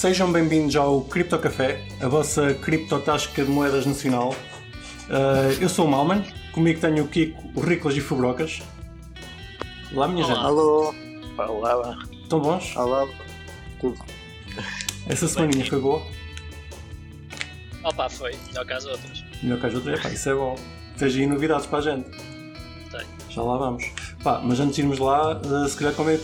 [0.00, 4.30] sejam bem-vindos ao Cripto Café, a vossa criptotasca de moedas nacional.
[4.30, 8.62] Uh, eu sou o Malman, comigo tenho o Kiko, o Riclas e o Fubrocas.
[9.94, 10.34] Olá, minha Olá.
[10.34, 10.46] gente.
[10.46, 10.94] Alô,
[11.36, 12.74] Olá, Estão bons?
[12.76, 13.06] olá,
[13.78, 13.98] tudo.
[15.06, 16.02] Essa semaninha foi boa?
[17.84, 19.24] opa, foi, melhor que as outras.
[19.42, 20.56] Melhor que as outras, Epá, isso é bom.
[20.96, 22.08] Tens aí novidades para a gente.
[22.90, 23.06] Tenho.
[23.28, 23.84] Já lá vamos.
[24.24, 26.18] Pá, mas antes de irmos lá, uh, se calhar convém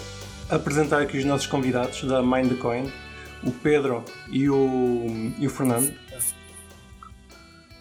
[0.48, 2.90] apresentar aqui os nossos convidados da Mind the Coin,
[3.44, 5.06] o Pedro e o,
[5.38, 5.92] e o Fernando.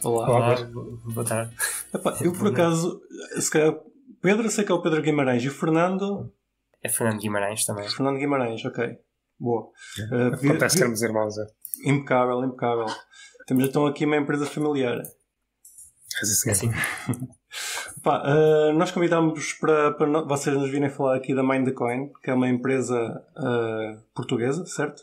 [0.04, 0.30] Olá.
[0.30, 0.56] Olá,
[1.14, 1.56] boa tarde.
[1.94, 3.02] Epá, eu por acaso,
[3.40, 3.76] se calhar,
[4.22, 6.32] Pedro, sei que é o Pedro Guimarães e o Fernando.
[6.84, 7.90] É Fernando Guimarães também.
[7.90, 8.98] Fernando Guimarães, ok.
[9.40, 9.64] Boa.
[10.12, 11.46] Uh, vi- Acontece vi- termos irmãos, é.
[11.90, 12.86] impecável, impecável.
[13.48, 15.02] Temos então aqui uma empresa familiar.
[16.22, 16.72] Assim, Assim.
[18.04, 21.72] Pá, uh, nós convidámos para, para no- vocês nos virem falar aqui da Mind the
[21.72, 22.96] Coin, que é uma empresa
[23.36, 25.02] uh, portuguesa, certo?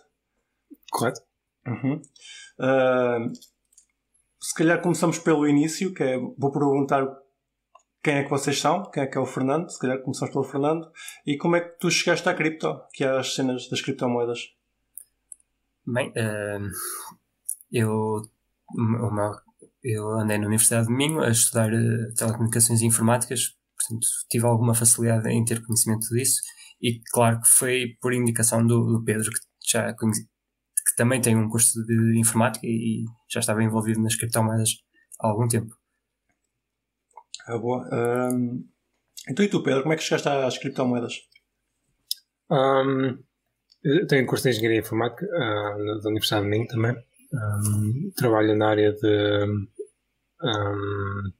[0.92, 1.20] Correto?
[1.66, 2.02] Uhum.
[2.58, 3.32] Uh,
[4.40, 7.06] se calhar começamos pelo início, que é, vou perguntar
[8.02, 10.44] quem é que vocês são, quem é que é o Fernando, se calhar começamos pelo
[10.44, 10.90] Fernando,
[11.26, 14.40] e como é que tu chegaste à cripto, que é as cenas das criptomoedas.
[15.86, 16.68] Bem, ehm,
[17.70, 18.22] eu,
[18.74, 19.40] meu-
[19.82, 24.74] eu andei na Universidade de Minho a estudar eh, telecomunicações e informáticas, portanto tive alguma
[24.74, 26.40] facilidade em ter conhecimento disso
[26.80, 29.38] e claro que foi por indicação do, do Pedro que
[29.72, 30.28] já conheci,
[30.84, 34.70] que também tem um curso de informática e já estava envolvido nas criptomoedas
[35.20, 35.74] há algum tempo.
[37.46, 37.88] Ah, boa.
[38.32, 38.66] Um,
[39.28, 41.14] então e tu, Pedro, como é que chegaste às criptomoedas?
[42.50, 43.18] Ahm,
[43.82, 46.92] eu tenho curso de Engenharia Informática na- da Universidade de Minho também.
[47.34, 49.66] Ahm, trabalho na área de
[50.42, 51.32] ahm,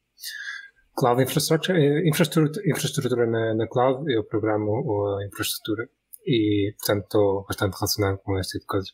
[0.97, 4.11] Cloud Infrastructure, eh, infraestrutura, infraestrutura na, na cloud.
[4.13, 5.89] Eu programo a infraestrutura
[6.27, 8.91] e, portanto, estou bastante relacionado com este tipo de coisas.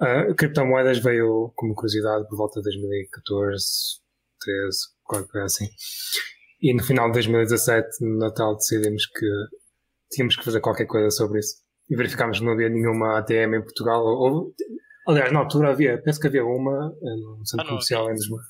[0.00, 3.64] Ah, criptomoedas veio como curiosidade por volta de 2014,
[4.40, 5.68] 13, qualquer coisa assim.
[6.60, 9.26] E no final de 2017, no Natal, decidimos que
[10.10, 11.56] tínhamos que fazer qualquer coisa sobre isso.
[11.90, 14.02] E verificámos que não havia nenhuma ATM em Portugal.
[14.04, 14.52] Ou,
[15.08, 18.14] aliás, na altura havia, penso que havia uma eh, no centro Ah, não comercial em
[18.14, 18.40] Lisboa.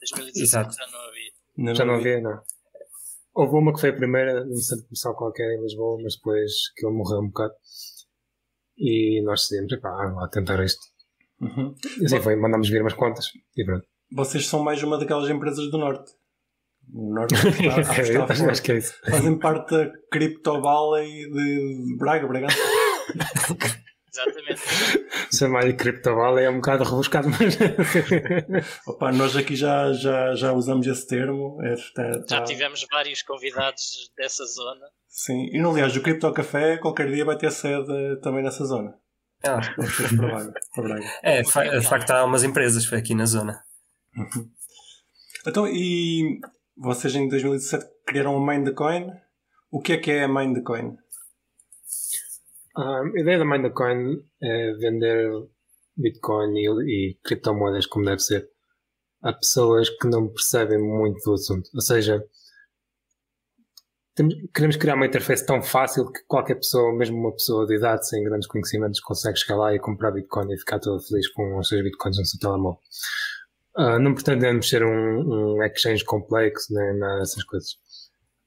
[0.00, 0.74] 2017 Exato.
[0.76, 1.30] já não havia.
[1.58, 2.00] Ainda Já não vi.
[2.00, 2.40] havia, não.
[3.34, 6.86] Houve uma que foi a primeira num centro comercial qualquer em Lisboa, mas depois que
[6.86, 7.54] ele morreu um bocado.
[8.76, 10.82] E nós decidimos, epá, vamos lá tentar isto.
[11.40, 11.74] Uhum.
[12.00, 13.86] E assim foi, mandámos vir umas contas e pronto.
[14.12, 16.12] Vocês são mais uma daquelas empresas do Norte.
[16.92, 18.94] O Norte está, está acho, acho que é isso.
[19.04, 22.56] Fazem parte da Crypto Valley de Braga, Bragança.
[24.14, 24.60] Exatamente.
[25.36, 27.56] Chamar de criptovalue é um bocado rebuscado, mas.
[28.86, 31.58] Opa, nós aqui já, já, já usamos esse termo.
[31.62, 34.86] É, está- Já está- tivemos vários convidados dessa zona.
[35.08, 38.94] Sim, e aliás, o Crypto Café qualquer dia vai ter sede também nessa zona.
[39.46, 39.60] Ah,
[41.22, 43.62] é, de facto há umas empresas aqui na zona.
[45.46, 46.40] Então, e
[46.76, 49.10] vocês em 2017 criaram a Mind the Coin.
[49.70, 50.96] O que é que é a Mind the Coin?
[50.96, 51.03] Ah,
[52.76, 55.30] a ideia da Mindcoin é vender
[55.96, 56.66] Bitcoin e,
[57.10, 58.48] e criptomoedas como deve ser
[59.22, 61.70] a pessoas que não percebem muito do assunto.
[61.74, 62.22] Ou seja,
[64.14, 68.06] temos- queremos criar uma interface tão fácil que qualquer pessoa, mesmo uma pessoa de idade
[68.08, 71.68] sem grandes conhecimentos, consegue chegar lá e comprar Bitcoin e ficar toda feliz com os
[71.68, 72.80] seus Bitcoins no seu telemóvel.
[73.76, 77.70] Ah, não pretendemos ser um, um exchange complexo nem nada dessas coisas.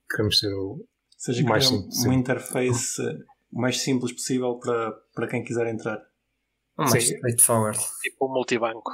[0.09, 0.85] Queremos ser o, Ou
[1.17, 3.01] seja, Mais simples, uma interface
[3.51, 5.97] o mais simples possível para, para quem quiser entrar.
[6.77, 7.15] Um mais Sim.
[7.15, 7.79] straightforward.
[8.03, 8.91] Tipo um multibanco.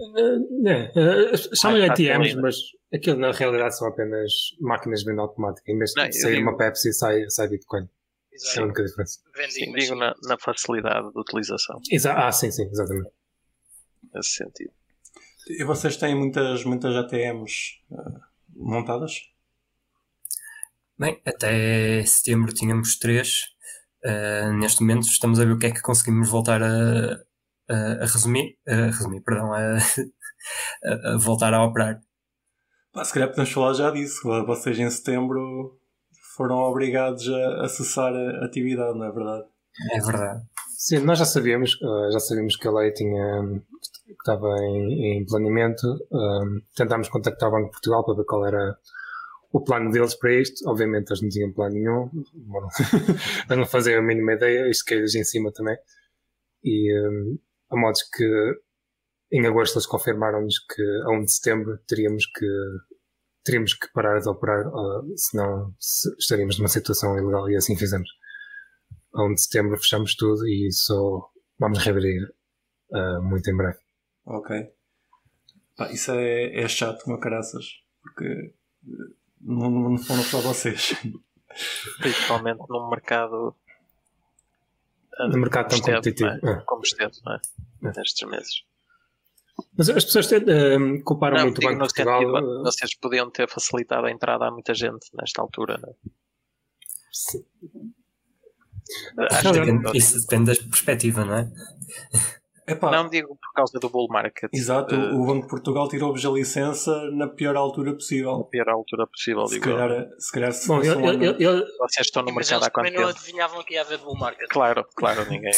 [0.00, 0.92] Uh, é,
[1.34, 2.56] uh, chamam-lhe ATMs, mas
[2.94, 5.70] aquilo na realidade são apenas máquinas de venda automática.
[5.70, 7.82] Em vez de sair digo- uma Pepsi, sai, sai Bitcoin.
[7.82, 8.62] É a Exato.
[8.62, 9.20] única diferença.
[9.48, 13.10] Sim, digo na, na facilidade de utilização, Exa ah, sim, sim, exatamente.
[14.14, 14.72] nesse sentido.
[15.48, 18.20] E vocês têm muitas, muitas ATMs eh,
[18.54, 19.14] montadas?
[20.98, 23.42] Bem, até setembro tínhamos três.
[24.04, 27.12] Uh, neste momento estamos a ver o que é que conseguimos voltar a,
[27.68, 29.76] a, a resumir, a resumir, perdão, a,
[30.84, 32.00] a- a voltar a operar.
[32.92, 34.20] Pá, se calhar podemos falar já disso.
[34.46, 35.78] Vocês em setembro
[36.36, 39.44] foram obrigados a, a cessar a atividade, não é verdade?
[39.92, 40.42] É verdade.
[40.76, 43.42] Sim, nós já sabíamos, uh, já sabíamos que a lei tinha,
[44.06, 45.86] que estava em, em planeamento.
[46.10, 48.76] Um, tentámos contactar o Banco de Portugal para ver qual era
[49.50, 50.68] o plano deles para isto.
[50.68, 52.68] Obviamente eles não tinham plano nenhum, Bom,
[53.48, 55.76] eles não faziam a mínima ideia, isto caiu-lhes em cima também.
[56.62, 57.38] E um,
[57.70, 58.24] a modos que
[59.32, 62.46] em agosto eles confirmaram-nos que a 1 de setembro teríamos que
[63.44, 68.08] teríamos que parar de operar, uh, senão se- estaríamos numa situação ilegal e assim fizemos.
[69.14, 72.22] A 1 de setembro fechamos tudo e só vamos reabrir
[72.90, 73.78] uh, muito em breve.
[74.26, 74.70] Ok.
[75.76, 77.64] Pá, isso é, é chato, meu caraças,
[78.02, 78.52] porque
[79.40, 80.94] eh, não, não foram só vocês.
[81.98, 83.54] Principalmente num mercado.
[85.18, 86.46] No mercado tão como esteve, competitivo.
[86.46, 86.56] não é?
[86.58, 86.60] É.
[86.64, 87.40] Como esteve, não é?
[87.96, 88.62] Nestes meses.
[89.76, 92.20] Mas as pessoas uh, comparam Não, muito o digo Banco no de Portugal.
[92.20, 95.94] sentido, uh, vocês podiam ter facilitado a entrada a muita gente nesta altura, não é?
[97.12, 97.44] sim.
[99.18, 101.50] Acho Não, que Depende- isso depende da perspectiva, não é?
[102.68, 104.50] Epá, Não digo por causa do bull market.
[104.52, 108.44] exato, eh, o Banco de Portugal tirou-vos a licença na pior altura na possível.
[108.44, 109.76] pior altura possível, Se digo eu.
[109.76, 112.86] calhar, se calhar se Bom, eu, eu, eu, eu, Vocês estão no mercado há quanto
[112.86, 113.18] também não tempo?
[113.18, 114.48] adivinhavam que ia haver bull market.
[114.50, 115.52] Claro, claro, ninguém.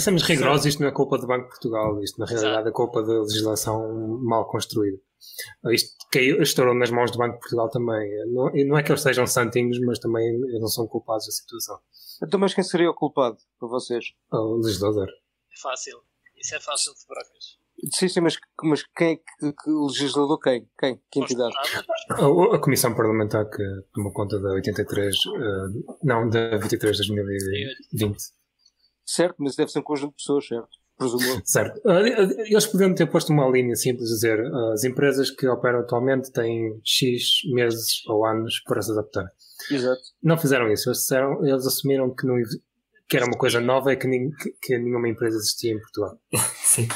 [0.00, 3.02] Sermos rigorosos, isto não é culpa do Banco de Portugal, isto na realidade é culpa
[3.02, 4.98] da legislação mal construída.
[5.70, 8.08] Isto caiu, estourou nas mãos do Banco de Portugal também.
[8.32, 11.32] Não, e não é que eles sejam santinhos, mas também eles não são culpados da
[11.32, 11.78] situação.
[12.22, 14.04] Então, mas quem seria o culpado para vocês?
[14.32, 15.08] O legislador.
[15.08, 15.98] É fácil.
[16.40, 17.60] Isso é fácil de brocas.
[17.94, 20.68] Sim, sim, mas, mas quem é que, que o legislador quem?
[20.78, 21.00] Quem?
[21.10, 21.54] Que entidade?
[22.10, 23.62] A, a Comissão Parlamentar que
[23.94, 28.18] tomou conta da 83, eh, não, da 23 de 2020.
[29.04, 30.68] Certo, mas deve ser um conjunto de pessoas, certo?
[30.98, 31.40] Presumo.
[31.46, 31.80] Certo.
[31.88, 36.78] Eles podiam ter posto uma linha simples, dizer eh, as empresas que operam atualmente têm
[36.84, 39.24] X meses ou anos para se adaptar.
[39.70, 40.02] Exato.
[40.22, 40.90] Não fizeram isso.
[40.90, 42.36] Eles, disseram, eles assumiram que, não,
[43.10, 46.16] que era uma coisa nova e que, nin- que- que nenhuma empresa existia em Portugal.
[46.62, 46.88] Sim.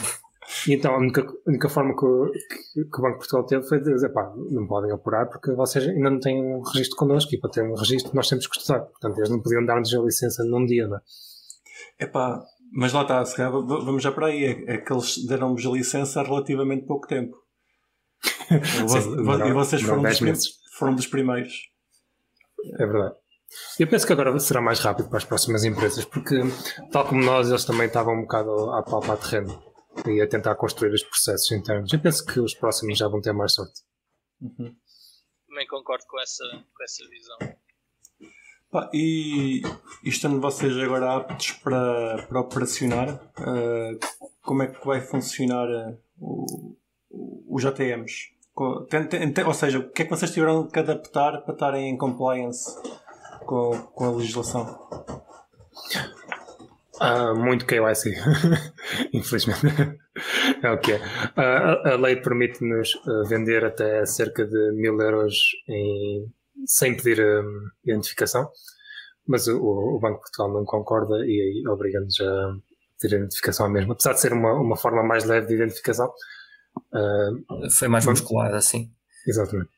[0.68, 3.44] E então a única, a única forma que o, que, que o Banco de Portugal
[3.46, 7.34] teve foi dizer, pá, não podem operar porque vocês ainda não têm um registro connosco
[7.34, 8.80] e para ter um registro nós temos que estudar.
[8.80, 11.00] Portanto, eles não podiam dar-nos a licença num dia, não é?
[11.98, 14.44] Epá, mas lá está, se calhar vamos já para aí.
[14.44, 17.36] É, é que eles deram-vos a licença há relativamente pouco tempo.
[18.50, 20.48] e Sim, e vocês foram demoraram dos, 10 prim- meses.
[20.78, 21.52] foram dos primeiros.
[22.78, 23.14] É verdade.
[23.78, 26.36] Eu penso que agora será mais rápido para as próximas empresas, porque,
[26.92, 29.62] tal como nós, eles também estavam um bocado a palpar terreno
[30.06, 31.92] e a tentar construir os processos internos.
[31.92, 33.80] Eu penso que os próximos já vão ter mais sorte.
[34.40, 34.74] Uhum.
[35.48, 36.44] Também concordo com essa,
[36.76, 37.38] com essa visão.
[38.70, 39.62] Pá, e
[40.02, 43.08] e estando vocês agora aptos para, para operacionar,
[43.38, 43.98] eh,
[44.42, 46.74] como é que vai funcionar eh, o,
[47.08, 47.62] o- os
[49.32, 52.68] tem- ou seja, o que é que vocês tiveram que adaptar para estarem em compliance
[53.44, 54.78] com, com a legislação?
[57.00, 58.14] Ah, muito KYC,
[59.12, 59.98] infelizmente.
[60.62, 61.00] é o que é.
[61.36, 65.34] Ah, a, a lei permite-nos ah, vender até cerca de mil euros
[65.68, 66.26] em-
[66.66, 68.48] sem pedir hum, identificação,
[69.26, 72.54] mas o, o Banco de Portugal não concorda e aí obriga-nos a
[73.00, 73.92] pedir identificação à mesma.
[73.94, 76.10] Apesar de ser uma, uma forma mais leve de identificação.
[76.94, 77.30] Ah,
[77.76, 78.90] Foi mais Vamos- musculada, assim.
[79.26, 79.70] exatamente.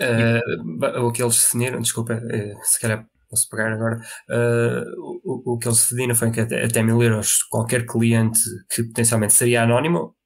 [0.00, 4.00] Uh, o que eles definiram, desculpa, uh, se calhar posso pegar agora,
[4.30, 4.84] uh,
[5.24, 8.40] o, o que eles definiram foi que até, até mil euros qualquer cliente
[8.74, 10.16] que potencialmente seria anónimo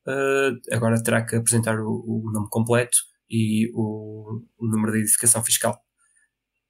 [0.72, 2.96] agora terá que apresentar o, o nome completo
[3.30, 5.78] e o, o número de identificação fiscal.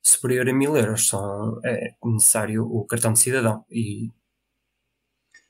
[0.02, 1.20] Superior a mil euros só
[1.64, 4.10] é necessário o cartão de cidadão e,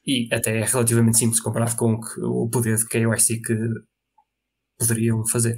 [0.06, 3.54] e até é relativamente simples comparado com o, que- o poder de KYC que
[4.78, 5.56] poderiam fazer.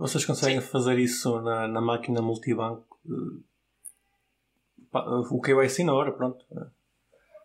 [0.00, 2.98] Vocês conseguem fazer isso na, na máquina multibanco?
[4.94, 4.98] Eh,
[5.30, 6.42] O KYC na hora, pronto.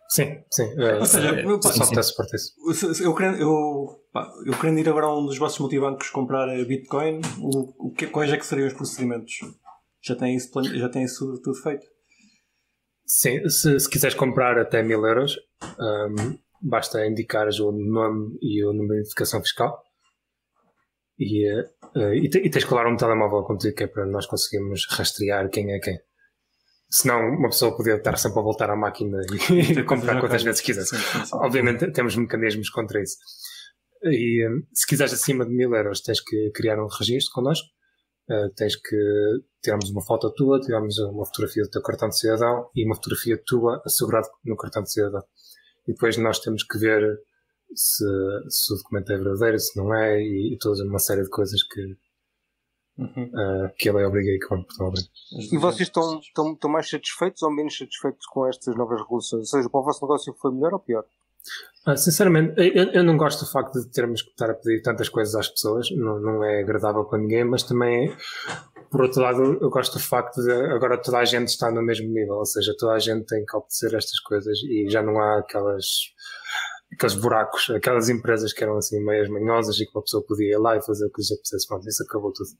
[0.08, 0.68] Sim, sim.
[0.98, 4.78] Ou seja, é, eu- pá, só sim, que se Eu querendo, eu, pá, eu querendo
[4.78, 8.38] ir agora a um dos vossos multibancos comprar eh, Bitcoin, o, o que, quais é
[8.38, 9.34] que seriam os procedimentos?
[10.02, 11.86] Já tem isso, já tem isso tudo feito?
[13.04, 18.68] Sim, se, se quiseres comprar até mil euros, hum, basta indicares o nome e o
[18.72, 19.82] número de identificação fiscal.
[21.18, 21.64] E, eh,
[21.96, 24.86] eh, e, te- e tens que colar um telemóvel contigo que é para nós conseguirmos
[24.90, 25.98] rastrear quem é quem.
[26.90, 29.18] Senão uma pessoa podia estar sempre a voltar à máquina
[29.50, 30.84] e, Ter comprar quantas vezes quiser.
[30.84, 31.36] Sim, sim, sim.
[31.36, 33.16] Obviamente temos mecanismos contra isso.
[34.04, 37.66] E hum, se quiseres acima de mil euros, tens que criar um registro connosco.
[38.28, 38.96] Uh, tens que
[39.62, 43.40] tirarmos uma foto tua, tirarmos uma fotografia do teu cartão de cidadão e uma fotografia
[43.46, 45.22] tua assegurada no cartão de cidadão.
[45.86, 47.02] E depois nós temos que ver
[47.74, 48.04] se,
[48.48, 51.62] se o documento é verdadeiro, se não é, e, e toda uma série de coisas
[51.62, 51.96] que,
[52.98, 53.24] Uhum.
[53.24, 55.08] uh, que a lei obriga e Portugal obriga.
[55.52, 59.40] E vocês estão, estão, estão mais satisfeitos ou menos satisfeitos com estas novas regulações?
[59.40, 61.04] Ou seja, para o vosso negócio foi melhor ou pior?
[61.84, 65.08] Ah, sinceramente, eu, eu não gosto do facto de termos que estar a pedir tantas
[65.08, 68.12] coisas às pessoas, não, não é agradável para ninguém, mas também,
[68.90, 72.08] por outro lado, eu gosto do facto de agora toda a gente está no mesmo
[72.08, 75.38] nível, ou seja, toda a gente tem que obedecer estas coisas e já não há
[75.38, 75.86] aquelas,
[76.92, 80.58] aqueles buracos, aquelas empresas que eram assim meias manhosas e que uma pessoa podia ir
[80.58, 82.50] lá e fazer o que lhes apetecesse, pronto, isso acabou tudo.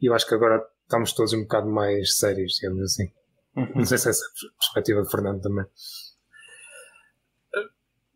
[0.00, 3.10] E eu acho que agora estamos todos um bocado mais sérios, digamos assim.
[3.56, 3.72] Uhum.
[3.76, 5.64] Não sei se é essa a perspectiva de Fernando também.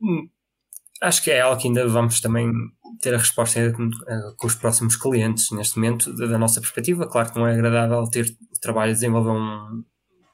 [0.02, 0.28] Hum,
[1.00, 2.52] Acho que é algo que ainda vamos também
[3.00, 7.08] ter a resposta com, eh, com os próximos clientes neste momento, da da nossa perspectiva.
[7.08, 9.82] Claro que não é agradável ter o trabalho de desenvolver um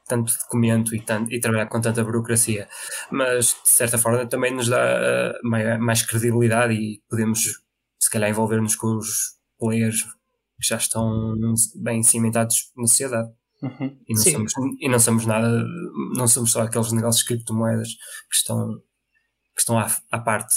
[0.07, 2.67] tanto documento e, tanto, e trabalhar com tanta burocracia,
[3.11, 7.43] mas de certa forma também nos dá eh, mai- mais credibilidade e podemos
[7.99, 9.07] se calhar envolver-nos com os
[9.59, 10.03] players
[10.59, 11.35] que já estão
[11.75, 13.29] bem cimentados na sociedade.
[13.61, 13.97] Uhum.
[14.07, 14.31] E não, Sim.
[14.31, 15.65] somos, e não somos nada,
[16.15, 17.89] não somos só aqueles negócios de criptomoedas
[18.29, 18.75] que estão,
[19.55, 20.53] que estão à, à parte.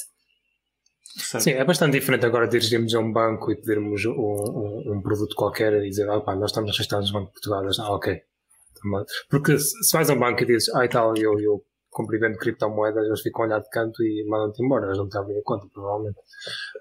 [1.16, 1.42] Certo.
[1.44, 5.34] Sim, é bastante diferente agora dirigirmos a um banco e pedirmos um, um, um produto
[5.34, 7.64] qualquer e dizer, ah, pá, nós estamos registrados no Banco de Portugal.
[7.80, 8.22] Ah, ok.
[8.82, 9.04] Toma.
[9.28, 12.38] Porque se vais a um banco e dizes, ah, tal, eu, eu compro e vendo
[12.38, 14.86] criptomoedas, eles ficam a olhar de canto e mandam-te embora.
[14.86, 16.18] Eles não te abrem a conta, provavelmente.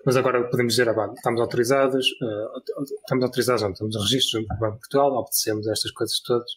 [0.06, 2.60] Mas agora podemos dizer, ah, estamos autorizados, eh,
[3.03, 6.51] estamos autorizados, não, estamos registros no Banco de Portugal, obedecemos estas coisas todas.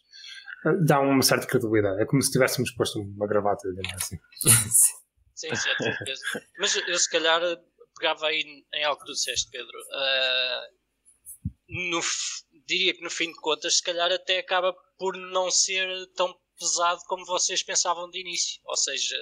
[0.67, 2.03] Eh, Dá uma certa credibilidade.
[2.03, 4.19] É como se tivéssemos posto uma gravata, digamos assim.
[5.35, 6.15] Sim, sim, é.
[6.61, 7.41] Mas eu se calhar
[7.99, 8.45] pegava aí
[8.75, 9.77] em algo que tu disseste, Pedro.
[9.93, 10.63] Ah,
[11.69, 12.01] no
[12.67, 17.01] diria que no fim de contas, se calhar até acaba por não ser tão pesado
[17.07, 18.61] como vocês pensavam de início.
[18.65, 19.17] Ou seja,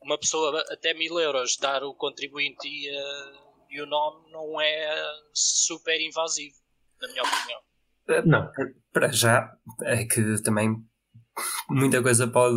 [0.00, 3.32] uma pessoa até mil euros dar o contribuinte e, ah,
[3.70, 6.56] e o nome não é super invasivo,
[7.00, 7.60] na minha opinião.
[8.26, 8.50] Não,
[8.92, 10.74] Para já é que também
[11.68, 12.56] muita coisa pode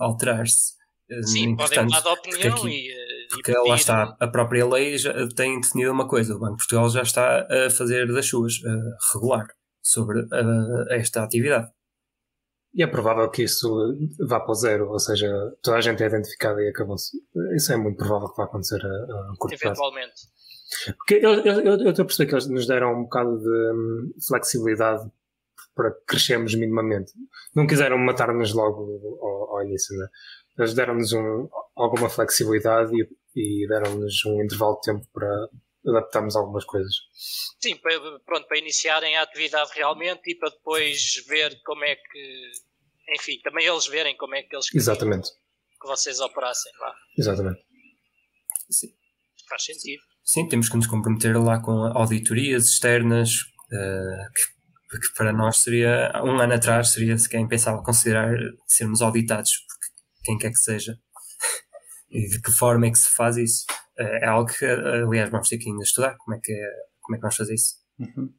[0.00, 0.74] alterar-se.
[1.08, 4.16] Eh, Sim, podem Entretanto, mudar de opinião porque aqui- e, ah, e Porque lá está,
[4.18, 6.34] a própria lei já tem definido uma coisa.
[6.34, 9.46] O Banco de Portugal já está a fazer das suas, a regular
[9.82, 11.70] sobre eh, esta atividade.
[12.74, 13.68] E é provável que isso
[14.28, 15.26] vá para o zero, ou seja,
[15.62, 17.16] toda a gente é identificada e acabou-se.
[17.54, 19.64] Isso é muito provável que vá acontecer a, a curto prazo.
[19.80, 20.14] eventualmente.
[20.98, 23.48] Porque eu, eu, eu, eu estou a perceber que eles nos deram um bocado de
[23.48, 25.08] hum, flexibilidade
[25.74, 27.12] para crescermos minimamente.
[27.54, 30.06] Não quiseram matar-nos logo ao, ao início, né?
[30.58, 35.48] Eles deram-nos um, alguma flexibilidade e, e deram-nos um intervalo de tempo para
[35.86, 36.94] adaptarmos algumas coisas.
[37.60, 42.50] Sim, para, pronto, para iniciarem a atividade realmente e para depois ver como é que,
[43.16, 45.30] enfim, também eles verem como é que eles queriam Exatamente,
[45.80, 46.94] que vocês operassem lá.
[47.16, 47.64] exatamente.
[49.48, 50.02] Faz sentido.
[50.24, 53.30] Sim, temos que nos comprometer lá com auditorias externas,
[53.72, 54.26] eh,
[54.90, 58.36] que, que para nós seria, um ano atrás, seria se quem pensava considerar
[58.66, 59.52] sermos auditados,
[60.26, 60.98] quem quer que seja.
[62.10, 63.64] E de que forma é que se faz isso?
[63.98, 67.14] Eh, é algo que, aliás, vamos ter que ainda estudar, como é que, é- como
[67.14, 67.74] é que vamos fazer isso.
[67.98, 68.32] Uhum.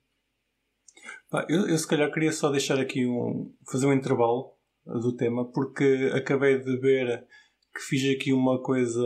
[1.30, 3.54] Pá, eu, eu se calhar queria só deixar aqui um.
[3.70, 4.54] fazer um intervalo
[4.86, 7.26] do tema, porque acabei de ver
[7.74, 9.04] que fiz aqui uma coisa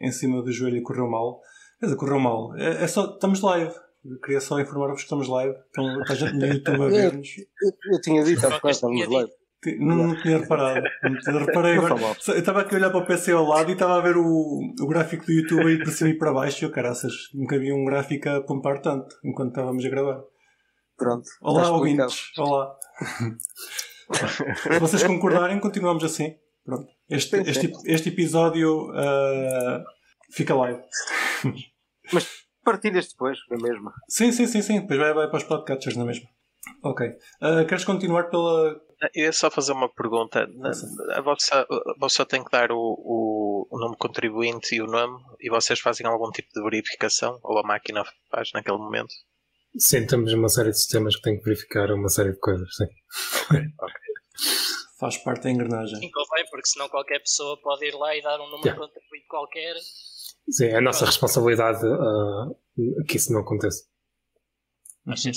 [0.00, 1.40] em cima do joelho e correu mal.
[1.78, 2.54] Quer dizer, correu mal.
[2.56, 3.14] É, é só.
[3.14, 3.74] estamos live.
[4.04, 5.54] Eu queria só informar-vos que estamos live.
[5.70, 7.28] Então, está gente no YouTube a ver-nos.
[7.38, 9.30] Eu, eu tinha dito há bocado, estamos live.
[9.78, 10.82] Não, não tinha reparado.
[11.02, 11.94] Não Reparei agora.
[12.28, 14.60] Eu estava aqui a olhar para o PC ao lado e estava a ver o,
[14.80, 16.64] o gráfico do YouTube aí para cima e para baixo.
[16.64, 20.22] E eu, caraças, nunca vi um gráfico a pompar tanto enquanto estávamos a gravar.
[20.96, 21.28] Pronto.
[21.42, 22.32] Olá, ouvintes.
[22.38, 22.74] Olá.
[24.12, 26.34] Se vocês concordarem, continuamos assim.
[26.64, 26.88] Pronto.
[27.08, 29.82] Este, este, este episódio ah,
[30.30, 30.80] fica live.
[32.64, 33.90] Partilhas depois, é mesmo.
[34.08, 34.80] Sim, sim, sim, sim.
[34.80, 36.28] Depois vai, vai para os podcasters na mesma.
[36.82, 37.06] Ok.
[37.40, 38.80] Ah, queres continuar pela.
[39.14, 40.46] Eu ia só fazer uma pergunta.
[41.14, 45.22] A vossa, a vossa tem que dar o, o, o nome contribuinte e o nome
[45.40, 49.14] e vocês fazem algum tipo de verificação ou a máquina faz naquele momento?
[49.78, 52.86] Sim, temos uma série de sistemas que têm que verificar uma série de coisas, sim.
[54.98, 55.98] Faz parte da engrenagem.
[55.98, 58.86] Sim, convém, porque senão qualquer pessoa pode ir lá e dar um número Yeah.
[58.86, 59.74] contribuinte qualquer.
[60.50, 62.48] Sim, é a nossa responsabilidade ah,
[63.08, 63.84] que isso não aconteça.
[65.16, 65.32] Sim,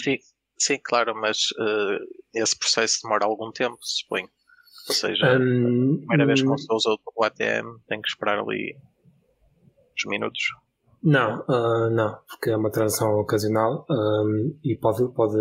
[0.58, 2.00] sim, claro, mas eh,
[2.42, 4.30] esse processo demora algum tempo, suponho.
[4.88, 8.40] Ou seja, Hum, a primeira vez que hum, você usa o ATM tem que esperar
[8.40, 8.76] ali
[9.96, 10.42] uns minutos.
[11.02, 15.38] Não, ah, não, porque é uma transação ocasional ahm, e pode, pode,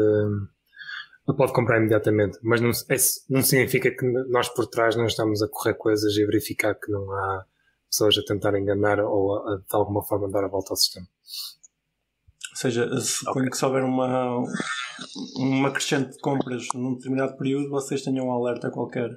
[1.37, 2.97] pode comprar imediatamente, mas não, é-
[3.31, 6.91] não significa que nós por trás não estamos a correr coisas e a verificar que
[6.91, 7.45] não há
[7.89, 11.07] pessoas a tentar enganar ou a, a, de alguma forma dar a volta ao sistema.
[12.51, 14.43] Ou seja, suponho que se houver uma,
[15.37, 19.11] uma crescente de compras num determinado período, vocês tenham um alerta qualquer.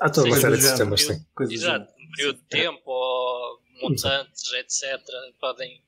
[0.00, 1.24] Há toda uma série de sistemas, sim.
[1.50, 5.00] Exato, um período de tempo ou montantes, etc.
[5.40, 5.82] Podem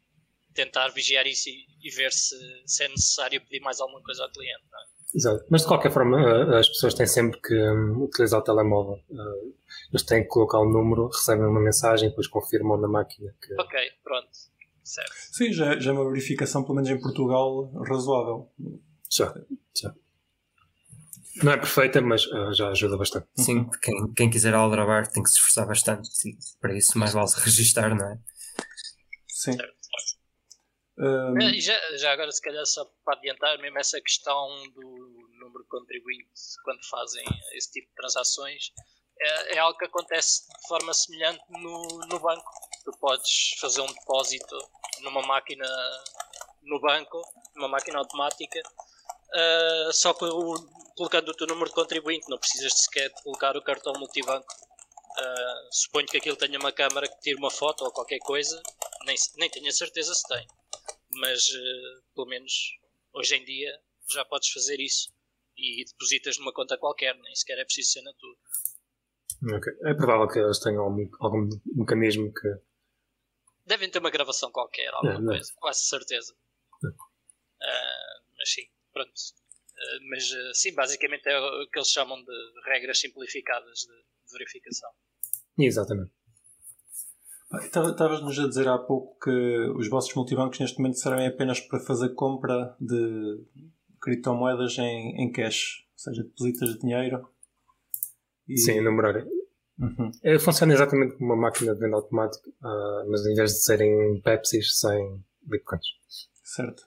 [0.55, 4.31] tentar vigiar isso e, e ver se, se é necessário pedir mais alguma coisa ao
[4.31, 4.63] cliente.
[4.71, 4.95] não é?
[5.15, 5.45] Exato.
[5.49, 9.01] Mas de qualquer forma, ah, as pessoas têm sempre que hum, utilizar o telemóvel.
[9.13, 9.35] Ah,
[9.91, 13.55] eles têm que colocar o número, recebem uma mensagem, depois confirmam na máquina que.
[13.61, 14.29] Ok, pronto.
[14.85, 15.13] Certo.
[15.33, 18.53] Sim, já, já é uma verificação, pelo menos em Portugal, razoável.
[19.11, 19.35] Já,
[19.81, 19.95] já.
[21.43, 23.27] Não é perfeita, mas uh, já ajuda bastante.
[23.37, 26.09] Sim, quem, quem quiser aldrabar tem que se esforçar bastante.
[26.29, 28.19] E para isso, mais vale registar, não é?
[29.27, 29.53] Sim.
[29.57, 29.75] Certo.
[30.97, 35.29] Um, É, E já, já agora, se calhar, só para adiantar, mesmo essa questão do
[35.41, 37.25] número de contribuintes quando fazem
[37.55, 38.71] esse tipo de transações,
[39.21, 42.51] é, é algo que acontece de forma semelhante no, no banco.
[42.85, 44.57] Tu podes fazer um depósito
[45.01, 45.67] numa máquina
[46.63, 47.21] no banco,
[47.57, 48.61] numa máquina automática,
[49.35, 53.63] ah, só o- colocando o teu número de contribuinte, não precisas sequer de colocar o
[53.63, 54.47] cartão multibanco.
[55.17, 58.61] Ah, suponho que aquilo tenha uma câmara que tire uma foto ou qualquer coisa,
[59.07, 60.47] nem, nem tenho a certeza se tem
[61.17, 62.53] mas eh, pelo menos
[63.13, 63.71] hoje em dia
[64.11, 65.13] já podes fazer isso
[65.57, 69.57] e depositas numa conta qualquer, nem sequer é preciso ser na tua.
[69.57, 69.73] Ok.
[69.85, 72.49] É provável que eles tenham algum, algum mecanismo que.
[73.67, 75.37] Devem ter uma gravação qualquer, alguma É, não é?
[75.37, 76.35] coisa, quase certeza.
[77.63, 79.13] Ah, mas sim, pronto.
[79.77, 84.33] Ah, mas eh, sim, basicamente é o que eles chamam de regras simplificadas de, de
[84.33, 84.91] verificação.
[85.59, 86.13] Exatamente.
[87.63, 89.31] Estavas-nos a dizer há pouco que
[89.77, 93.45] os vossos multibancos neste momento servem apenas para fazer compra de
[94.03, 97.29] criptomoedas em, em cash, ou seja, depositas dinheiro.
[98.49, 98.59] E...
[98.59, 99.25] Sim, numerar.
[99.79, 100.11] Uhum.
[100.23, 104.21] É, funciona exatamente como uma máquina de venda automática, ah, mas em vez de serem
[104.23, 105.85] Pepsis, sem bitcoins.
[106.45, 106.83] Certo.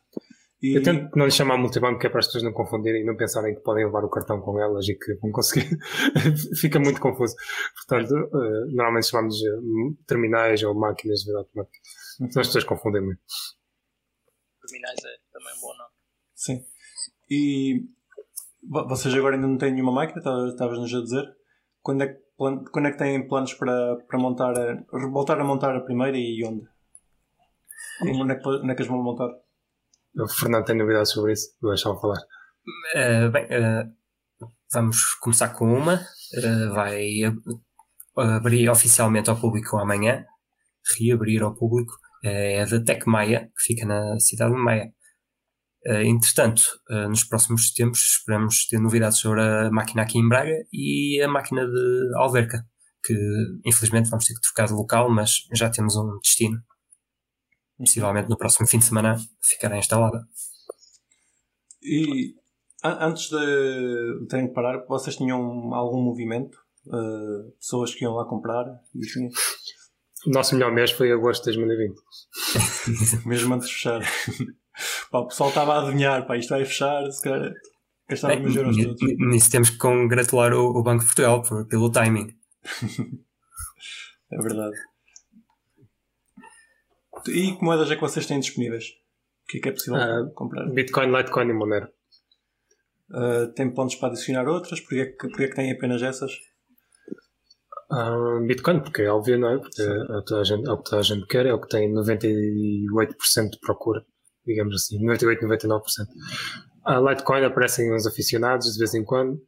[0.62, 3.06] E, Eu tento não lhe chamar multibanco, que é para as pessoas não confundirem e
[3.06, 5.70] não pensarem que podem levar o cartão com elas e que vão conseguir.
[6.60, 7.36] Fica muito confuso.
[7.76, 11.78] Portanto, eh, normalmente chamamos de terminais ou máquinas de venda automática.
[12.22, 13.22] Então as pessoas confundem muito.
[14.66, 15.92] Terminais é também um bom nome.
[16.34, 16.66] Sim.
[17.30, 17.84] E
[18.68, 21.26] vo- vocês agora ainda não têm nenhuma máquina, Tava- estavas-nos a dizer.
[21.84, 25.76] Quando é, que quando é que têm planos para, para montar a, voltar a montar
[25.76, 26.64] a primeira e onde?
[28.06, 29.30] E onde é que, onde é que as vão montar?
[30.20, 32.20] O Fernando tem novidades sobre isso, vou deixá-lo falar.
[32.96, 35.96] Uh, bem, uh, vamos começar com uma.
[35.96, 37.42] Uh, vai ab-
[38.36, 40.26] abrir oficialmente ao público amanhã.
[40.98, 41.94] Reabrir ao público.
[42.24, 44.92] É da Tec Maia, que fica na cidade de Maia.
[45.88, 50.54] Uh, entretanto, uh, nos próximos tempos esperamos ter novidades sobre a máquina aqui em Braga
[50.74, 52.66] e a máquina de Alverca,
[53.06, 53.14] que
[53.66, 56.62] infelizmente vamos ter que trocar de local, mas já temos um destino.
[57.78, 60.28] Possivelmente no próximo fim de semana ficará instalada.
[61.82, 62.34] E
[62.84, 66.58] an- antes de terem que parar, vocês tinham algum movimento?
[66.88, 68.66] Uh, pessoas que iam lá comprar?
[68.96, 69.30] E assim,
[70.26, 71.96] O nosso melhor mês foi agosto de 2020.
[73.26, 74.02] mesmo antes de fechar.
[75.12, 77.52] Pá, o pessoal estava a adivinhar, pá, isto vai fechar, se calhar
[78.10, 79.02] gastar os meus euros todos.
[79.18, 82.28] Nisso temos que congratular o, o Banco de Portugal por- pelo timing.
[84.30, 84.76] É verdade.
[87.30, 88.86] E que moedas é que vocês têm disponíveis?
[89.44, 90.70] O que é que é possível Ah, comprar?
[90.70, 91.88] Bitcoin, Litecoin e Monero.
[93.10, 94.82] Uh, tem pontos para adicionar outras?
[94.82, 96.32] Porquê é que, porquê é que têm apenas essas?
[97.90, 99.58] Ah, Bitcoin, porque é óbvio, não é?
[99.60, 99.88] Porque é,
[100.18, 101.70] o que toda a gente, é o que toda a gente quer, é o que
[101.70, 104.06] tem 98% de procura,
[104.48, 105.82] digamos assim, 98, 99%.
[106.86, 109.40] A Litecoin aparecem uns aficionados de vez em quando.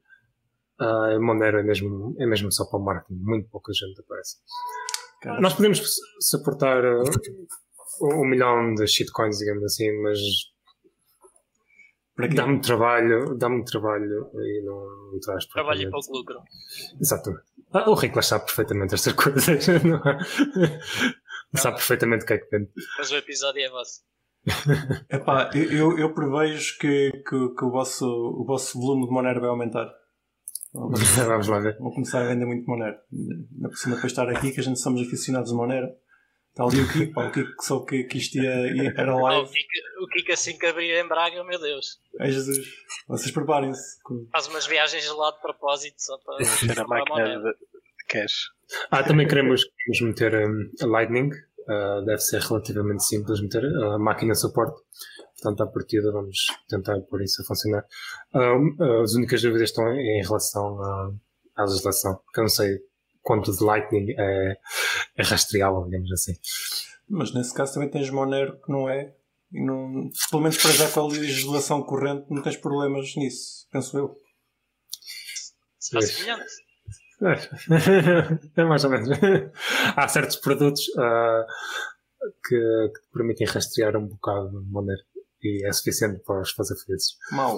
[0.79, 4.38] Ah, Monero é mesmo, é mesmo só para o marketing, muito pouca gente aparece.
[5.21, 5.81] Cara, Nós podemos
[6.21, 7.03] suportar ah,
[8.01, 10.19] um milhão de shitcoins, digamos assim, mas
[12.35, 16.41] dá-me trabalho, dá-me trabalho e não, não traz Trabalho e pouco lucro.
[16.99, 17.43] Exatamente.
[17.71, 19.67] Ah, o Ricolas sabe perfeitamente estas coisas.
[19.83, 20.79] Não é?
[21.55, 22.71] Sabe perfeitamente o que é que vende.
[22.97, 24.01] Mas o episódio é vosso.
[25.10, 29.41] Epá, eu, eu, eu prevejo que, que, que o, vosso, o vosso volume de Monero
[29.41, 29.89] vai aumentar.
[30.73, 31.78] Vamos, Vamos lá ver.
[31.78, 32.97] vão começar a vender muito Monero.
[33.58, 35.88] Na depois de estar aqui, que a gente somos aficionados de Monero.
[36.49, 39.21] Está ali o Kiko, o Kiko que soube que, que isto ia, ia- era o,
[39.21, 39.47] live.
[39.49, 41.99] Kiko, o Kiko assim que abrir em Braga, meu Deus.
[42.19, 42.58] Ai Jesus,
[43.08, 43.97] vocês preparem-se.
[44.32, 46.43] Faz umas viagens lá de propósito só para.
[46.43, 48.49] Ser a para máquina de, de cash.
[48.91, 51.30] Ah, também queremos, queremos meter um, a Lightning.
[51.69, 54.82] Ah, deve ser relativamente simples meter a máquina de suporte.
[55.36, 57.86] Portanto, à partida vamos tentar pôr isso a funcionar.
[58.34, 61.12] Ah, um, as únicas dúvidas estão em relação à,
[61.58, 62.15] à legislação.
[62.25, 62.79] Porque eu não sei
[63.21, 64.58] quanto de Lightning é,
[65.15, 66.34] é rastreável, digamos assim.
[67.08, 69.13] Mas nesse caso também tens Monero que não é.
[69.51, 73.97] E não, pelo menos para já com a legislação corrente não tens problemas nisso, penso
[73.97, 74.15] eu.
[75.91, 76.12] Pois.
[76.12, 76.68] semelhante.
[78.58, 79.10] É mais ou menos.
[79.95, 81.45] Há certos produtos ah,
[82.47, 82.55] que,
[82.93, 85.01] que te permitem rastrear um bocado de maneira
[85.43, 87.15] e é suficiente para os fazer felizes.
[87.32, 87.58] Mal.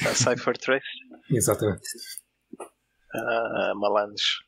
[0.00, 0.84] A Cypher Trace,
[1.30, 1.82] Exatamente.
[3.14, 4.42] a Malandros.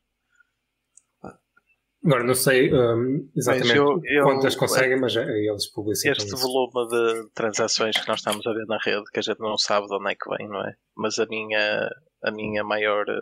[2.05, 6.27] Agora não sei um, exatamente Mas eu- eu- quantas conseguem, mas é- eles publicitam Este
[6.35, 6.37] isso.
[6.37, 9.89] volume de transações que nós estamos a ver na rede, que a gente não sabe
[9.89, 10.75] de onde é que vem, não é?
[10.97, 11.91] Mas a minha,
[12.23, 13.21] a minha maior eh,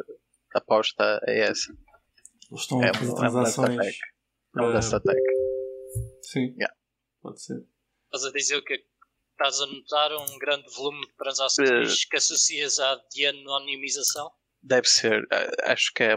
[0.54, 1.72] aposta é essa.
[2.50, 3.78] Eles estão É a fazer é um transações.
[3.78, 5.20] É um para- Dastatec.
[6.22, 6.52] Sim.
[6.58, 6.74] Yeah.
[7.22, 7.64] Pode ser.
[8.12, 8.84] Estás a dizer o que
[9.32, 14.30] estás a notar um grande volume de transações que associas à de anonimização?
[14.62, 16.16] Deve ser, eh, acho que é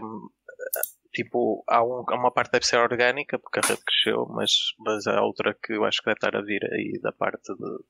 [1.14, 5.08] tipo, há, um- uma parte que deve ser orgânica, porque a rede cresceu, mas, mas
[5.08, 7.84] há outra que eu acho que deve estar a vir aí da parte de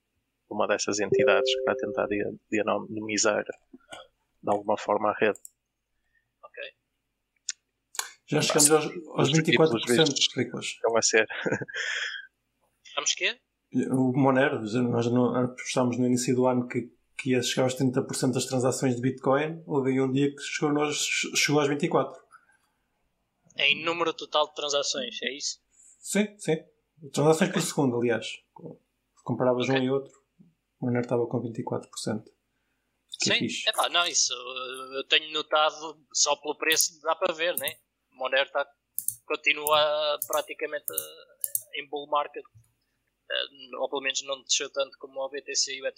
[0.49, 5.39] uma dessas entidades que está a tentar de, de anonimizar de alguma forma a rede.
[8.29, 10.27] Já chegamos aos, aos os títulos 24%, vistos.
[10.35, 10.65] Riclas.
[10.65, 11.27] Estão a ser.
[12.95, 13.39] Vamos quê?
[13.91, 14.59] O Monero,
[14.89, 18.95] nós não- apostámos no início do ano que, que ia chegar aos 30% das transações
[18.95, 19.61] de Bitcoin.
[19.65, 20.97] Houve aí um dia que chegou, nós,
[21.35, 22.13] chegou aos 24%.
[23.59, 25.59] Em número total de transações, é isso?
[25.99, 26.57] Sim, sim.
[27.13, 28.25] Transações por segundo, aliás.
[28.27, 29.79] Se comparavas Ok.
[29.79, 30.13] um e outro,
[30.79, 32.23] o Monero estava com 24%.
[33.19, 34.31] Que Sim, é pá, não, isso
[34.95, 37.75] eu tenho notado só pelo preço dá para ver, né?
[38.17, 38.65] O Monero está
[39.27, 42.43] continua praticamente uh, em bull market,
[43.29, 45.97] Uh, ou pelo menos não desceu tanto como o BTC e o ETH.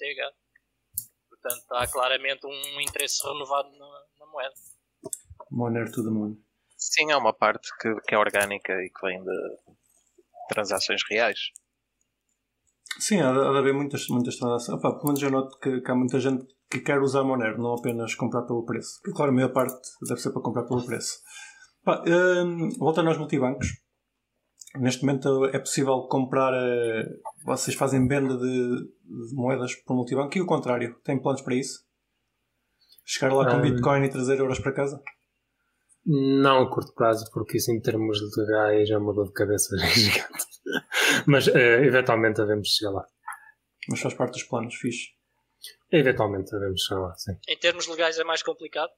[1.30, 4.56] Portanto, há claramente um interesse renovado na, na moeda.
[5.52, 6.36] Monero to the moon.
[6.76, 9.58] Sim, há uma parte que, que é orgânica e que vem de
[10.50, 11.52] transações reais.
[13.00, 14.80] Sim, há de, há de haver muitas, muitas transações.
[14.80, 17.76] Opa, pelo menos eu noto que, que há muita gente que quer usar Monero, não
[17.76, 19.00] apenas comprar pelo preço.
[19.04, 19.78] Que, claro, a maior parte
[20.08, 21.22] deve ser para comprar pelo preço.
[21.84, 23.68] Pá, hum, voltando aos multibancos.
[24.76, 26.54] Neste momento é possível comprar.
[26.54, 27.06] eh,
[27.44, 30.96] vocês fazem venda de, de moedas por multibanco e o contrário.
[31.04, 31.80] Tem planos para isso?
[33.06, 33.62] Chegar lá com Ah.
[33.62, 35.02] Bitcoin e trazer euros para casa?
[36.06, 40.46] Não a curto prazo, porque isso em termos legais é uma dor de cabeça gigante.
[41.26, 43.06] Mas eh, eventualmente devemos chegar lá.
[43.90, 45.08] Mas faz parte dos planos, fixe.
[45.92, 47.34] Eventualmente devemos chegar lá, sim.
[47.48, 48.92] Em termos legais é mais complicado.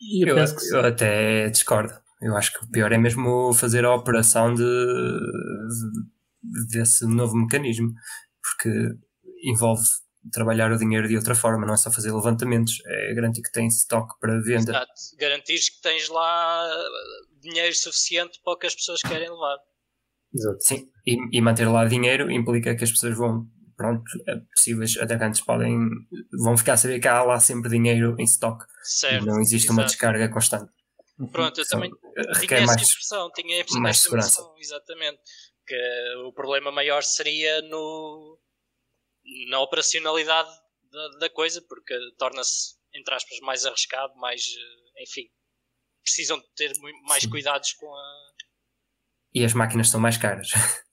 [0.00, 1.92] E eu, Eu, penso que eu até discordo.
[2.20, 4.62] Eu acho que o pior é mesmo fazer a operação de,
[6.42, 7.92] de- desse novo mecanismo,
[8.42, 8.70] porque
[9.44, 9.84] envolve
[10.32, 13.66] trabalhar o dinheiro de outra forma, não é só fazer levantamentos, é garantir que tem
[13.68, 14.72] estoque para venda.
[14.72, 14.92] Exato.
[15.18, 19.56] Garantires que tens lá uh, dinheiro suficiente para o que as pessoas querem levar.
[20.34, 20.58] Exato.
[20.60, 23.46] Sim, e, e manter lá dinheiro implica que as pessoas vão,
[23.78, 25.78] pronto, é possíveis atacantes podem,
[26.42, 29.22] vão ficar a saber que há lá sempre dinheiro em estoque Certo.
[29.22, 29.92] e não existe uma exato.
[29.92, 30.70] descarga constante.
[31.32, 32.88] Pronto, eu Só, também eh, tinha essa mais.
[32.88, 34.28] impressão, tinha essa mais essa segurança.
[34.40, 35.18] impressão, exatamente.
[35.66, 38.38] Que o problema maior seria no,
[39.50, 40.50] na operacionalidade
[40.90, 45.28] da, da coisa, porque torna-se, entre aspas, mais arriscado, mais, eh, enfim,
[46.02, 46.72] precisam de ter
[47.06, 47.30] mais Sim.
[47.30, 48.28] cuidados com a.
[49.34, 50.48] E as máquinas são mais caras.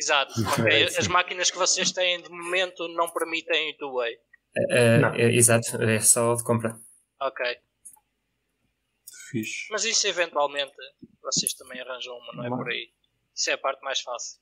[0.00, 0.32] Exato,
[0.66, 4.16] É, as máquinas que vocês têm de momento não permitem two-way.
[4.70, 5.14] Eh, Não.
[5.14, 6.74] eh, exato, é só de compra.
[7.20, 7.44] Ok,
[9.30, 9.66] Fixe.
[9.70, 10.72] mas isso eventualmente
[11.22, 12.88] vocês também arranjam uma, não é por aí.
[13.34, 14.38] Isso é a parte mais fácil.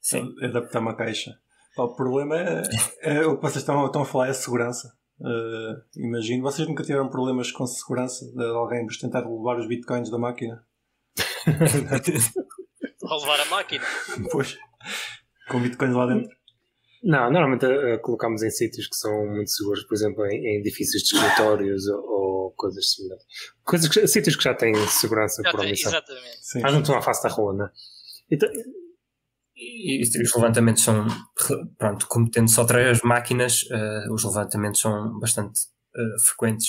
[0.00, 0.32] Sim.
[0.42, 1.32] adaptar uma caixa.
[1.74, 2.62] Pá, o problema é,
[3.00, 4.96] é o que vocês estão, estão a falar é a segurança.
[5.20, 10.08] Eh, imagino, vocês nunca tiveram problemas com segurança de alguém vos tentar levar os bitcoins
[10.10, 10.64] da máquina?
[13.12, 13.84] Vou levar a máquina.
[14.30, 14.56] Pois,
[15.48, 16.34] com bitcoins lá dentro.
[17.04, 21.02] Não, normalmente eh, colocamos em sítios que são muito seguros, por exemplo, em, em edifícios
[21.02, 23.26] de escritórios ou, ou coisas semelhantes.
[23.64, 25.90] Coisas que, sítios que já têm segurança Já por tem- omissão.
[25.92, 26.38] exatamente.
[26.40, 26.60] Sim.
[26.62, 27.70] Mas não estão à face da rua, não é?
[28.30, 28.48] Então,
[29.56, 31.06] E os levantamentos são,
[31.76, 35.60] pronto, como tendo só três máquinas, eh, os levantamentos são bastante
[35.96, 36.68] eh, frequentes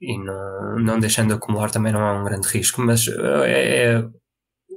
[0.00, 4.02] e não, não deixando de acumular também não há um grande risco, mas eh, é,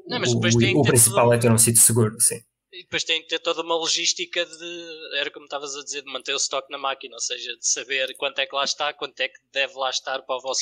[0.09, 2.39] Não, mas o, depois tem que o principal tudo- é ter um sítio seguro, sim.
[2.73, 5.17] E depois tem que ter toda uma logística de.
[5.19, 8.13] Era como estavas a dizer, de manter o estoque na máquina, ou seja, de saber
[8.17, 10.61] quanto é que lá está, quanto é que deve lá estar para o vosso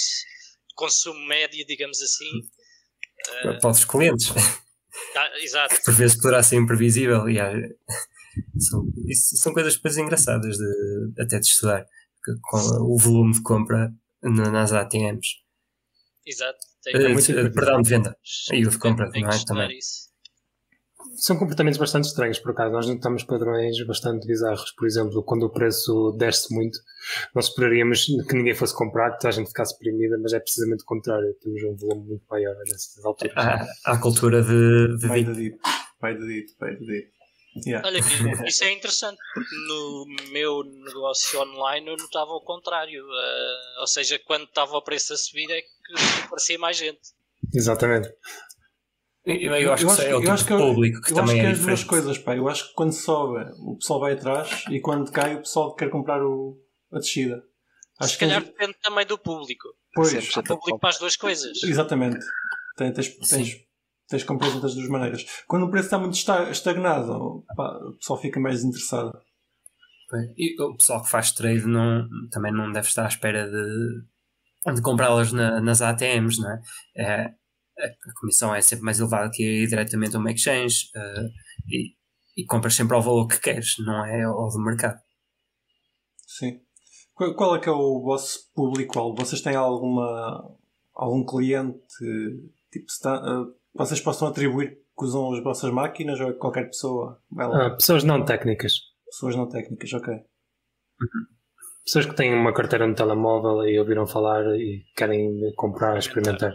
[0.76, 2.30] consumo médio, digamos assim.
[3.44, 4.28] Eh, Para os clientes,
[5.16, 5.76] ah, exato.
[5.84, 7.52] por vezes poderá ser imprevisível e há-
[8.60, 11.86] são, isso são coisas depois engraçadas de, até de estudar,
[12.44, 12.58] com
[12.94, 15.28] o volume de compra na- nas ATMs.
[16.26, 16.60] Exato.
[16.86, 17.52] Tem Eh, muito imprevisível.
[17.54, 18.18] perdão, de venda.
[18.54, 19.46] E o de compra, não é?
[19.46, 19.78] Também.
[19.78, 20.06] isso.
[21.18, 22.74] são comportamentos bastante estranhos, por acaso.
[22.74, 24.72] Nós notamos padrões bastante bizarros.
[24.78, 26.78] Por exemplo, quando o preço desce muito,
[27.34, 30.86] nós esperaríamos que ninguém fosse comprar, que a gente ficasse deprimida, mas é precisamente o
[30.86, 31.34] contrário.
[31.42, 33.34] Temos um volume muito maior nessas alturas.
[33.38, 35.58] Há, há a cultura de, de Vai de dito,
[36.02, 37.15] vai de dito, vai de dito.
[37.66, 37.88] Yeah.
[37.88, 38.08] Olha, que
[38.50, 43.04] isso é interessante, porque no meu negócio online eu notava o contrário.
[43.06, 47.00] eh, ou seja, quando estava o preço a subir é que parecia mais gente.
[47.54, 48.10] Exatamente.
[49.26, 51.36] Eu, eu acho que isso é o tipo de eu- público que eu acho também
[51.42, 51.86] que é é as duas diferente.
[51.88, 52.36] coisas, pá.
[52.36, 55.90] Eu acho que quando sobe, o pessoal vai atrás e quando cai, o pessoal quer
[55.90, 57.42] comprar o, a descida.
[58.00, 59.70] Acho Se que é calhar depende também do público.
[59.96, 61.64] Pois, Há público para as duas coisas.
[61.64, 62.20] exatamente.
[62.78, 62.94] Tens,
[63.30, 63.56] tens,
[64.08, 65.26] tens que comprar das duas maneiras.
[65.48, 69.12] Quando o preço está muito esta- estagnado, pá, o pessoal fica mais interessado.
[70.38, 74.82] E o pessoal que faz trade não, também não deve estar à espera de, de
[74.82, 76.62] comprá-las na- nas ATMs, não é?
[76.98, 81.30] É, a, comissão é sempre mais elevada que ir diretamente a uma exchange eh,
[81.68, 81.96] e,
[82.38, 85.00] e compras sempre ao valor que queres, não é ao do mercado.
[86.26, 86.62] Sim.
[87.14, 89.16] Qual, é que é o vosso público-alvo?
[89.18, 90.58] Vocês têm alguma,
[90.94, 91.80] algum cliente
[92.72, 97.22] tipo, ah, vocês possam atribuir que usam as vossas máquinas ou é que qualquer pessoa?
[97.30, 97.68] Vai lá.
[97.68, 98.74] Ah, pessoas não técnicas.
[99.06, 100.14] Pessoas não técnicas, ok.
[101.84, 106.54] Pessoas que têm uma carteira no telemóvel e ouviram falar e querem comprar, experimentar.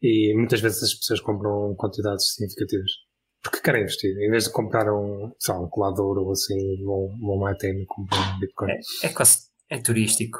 [0.00, 2.90] E muitas vezes as pessoas compram quantidades significativas.
[3.42, 4.16] Porque querem investir.
[4.18, 7.82] Em vez de comprar um, sei lá, um colador ou assim, vão, vão uma ATM
[7.82, 8.70] e compram um Bitcoin.
[8.70, 10.38] É, é quase é turístico.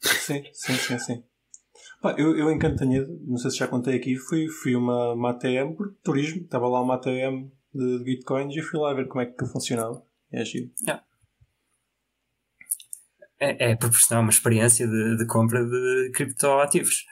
[0.00, 1.24] Sim, sim, sim, sim.
[2.10, 5.74] Eu, eu em Cantanhede, não sei se já contei aqui, fui, fui uma, uma ATM
[5.76, 9.26] por turismo, estava lá uma ATM de, de bitcoins e fui lá ver como é
[9.26, 10.04] que funcionava.
[10.32, 10.70] É giro.
[13.38, 17.04] É, é proporcionar uma experiência de, de compra de criptoativos.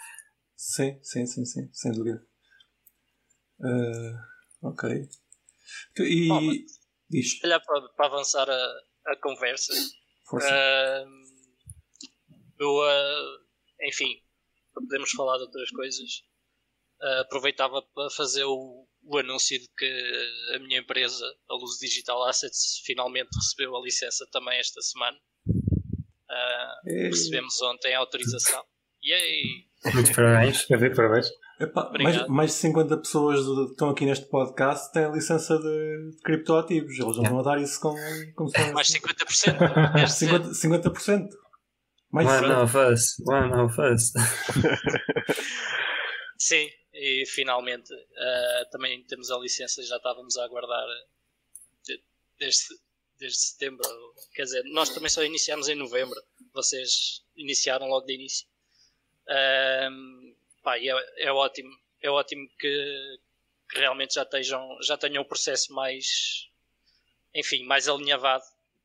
[0.56, 2.24] Sim, sim, sim, sim, sem dúvida.
[3.60, 4.24] Ah,
[4.62, 5.08] ok.
[5.98, 6.56] E mas-
[7.10, 9.72] diz, Se calhar para, para avançar a, a conversa,
[10.28, 10.48] força.
[10.48, 11.24] Ahm,
[12.58, 13.38] eu, ah,
[13.88, 14.23] enfim,
[14.74, 16.10] para podermos falar de outras coisas,
[17.00, 22.22] ah, aproveitava para fazer o, o anúncio de que a minha empresa, a Luz Digital
[22.24, 25.16] Assets, finalmente recebeu a licença também esta semana.
[26.86, 27.04] Ei.
[27.08, 28.64] recebemos ontem a autorização.
[29.04, 29.66] Yay!
[29.92, 30.66] Muitos parabéns.
[30.70, 31.28] A parabéns.
[31.60, 36.22] Epá, mais, mais de 50 pessoas que estão aqui neste podcast têm licença de, de
[36.24, 36.98] criptoativos.
[36.98, 37.30] Eles não Yeah.
[37.30, 37.96] vão a dar isso como,
[38.34, 39.92] como se Mais 50%.
[39.94, 40.30] deste ser.
[40.30, 40.82] 50%.
[40.92, 41.28] 50%.
[42.14, 42.62] Mais One 50%.
[42.62, 44.12] of us, one of us.
[46.38, 50.86] Sim, e finalmente ah, também temos a licença, já estávamos a aguardar
[51.84, 52.02] de-
[52.38, 52.78] desde,
[53.18, 53.88] desde setembro.
[54.34, 56.20] Quer dizer, nós também só iniciámos em novembro,
[56.52, 58.46] vocês iniciaram logo de início.
[59.28, 63.18] Ahm, pá, é, é ótimo, é ótimo que,
[63.70, 66.48] que realmente já, estejam, já tenham o processo mais,
[67.34, 68.44] enfim, mais alinhavado.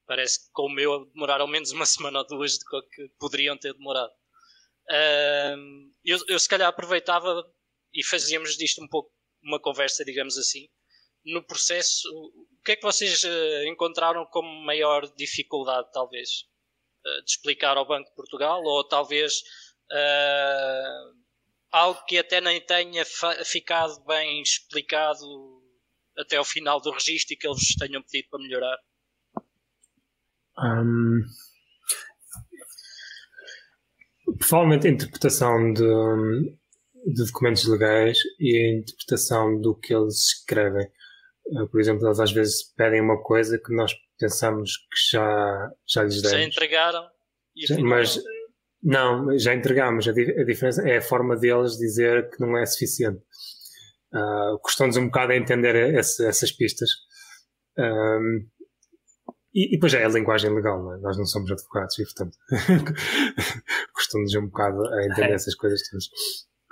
[0.10, 3.74] Parece que com o meu demoraram menos uma semana ou duas do que poderiam ter
[3.76, 4.12] demorado.
[6.04, 7.46] Eu, eu se calhar aproveitava
[7.94, 9.12] e fazíamos disto um pouco
[9.44, 10.68] uma conversa, digamos assim.
[11.24, 16.46] No processo, o que é que vocês eh, encontraram como maior dificuldade, talvez?
[17.06, 19.44] Eh, de explicar ao Banco de Portugal ou talvez
[19.92, 20.98] eh,
[21.72, 23.06] algo que até nem tenha
[23.46, 25.62] ficado bem explicado
[26.18, 28.78] até ao final do registro e que eles tenham pedido para melhorar?
[30.62, 31.22] Hum,
[34.40, 35.84] provavelmente a interpretação de,
[37.14, 40.88] de documentos legais e a interpretação do que eles escrevem.
[41.48, 46.04] Uh, Por exemplo, eles às vezes pedem uma coisa que nós pensamos que já, já
[46.04, 47.08] lhes Já entregaram?
[47.56, 48.20] E Já- afinal mas
[48.84, 49.38] não.
[49.40, 50.08] já entregamos.
[50.08, 53.22] A, a diferença é a forma deles dizer que não é suficiente.
[54.14, 56.90] Uh, Custou-nos um bocado a entender esse- essas pistas.
[57.78, 58.48] Um,
[59.64, 60.98] e, e depois é a linguagem legal, não é?
[61.00, 62.38] nós não somos advogados e, portanto,
[63.94, 65.34] custou-nos um bocado a entender É.
[65.34, 66.10] essas coisas todas.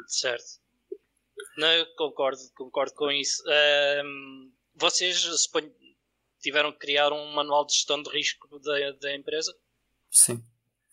[0.07, 0.45] Certo.
[1.57, 3.43] Não, eu concordo, concordo com isso.
[3.47, 5.71] Ahm, vocês suponho,
[6.39, 9.53] tiveram que criar um manual de gestão de risco da, da empresa?
[10.11, 10.41] Sim.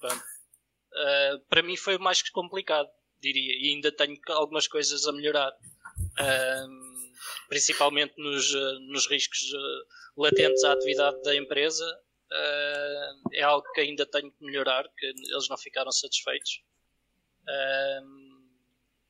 [0.02, 2.88] Ah, para mim foi o mais complicado,
[3.20, 5.52] diria, e ainda tenho algumas coisas a melhorar.
[6.18, 6.84] Ahm,
[7.49, 9.83] principalmente nos, ah, nos riscos ah,
[10.17, 11.85] latentes à atividade da empresa.
[12.33, 16.63] Ah, é algo que ainda tenho que melhorar, que eles não ficaram satisfeitos.
[17.49, 18.49] Ahm,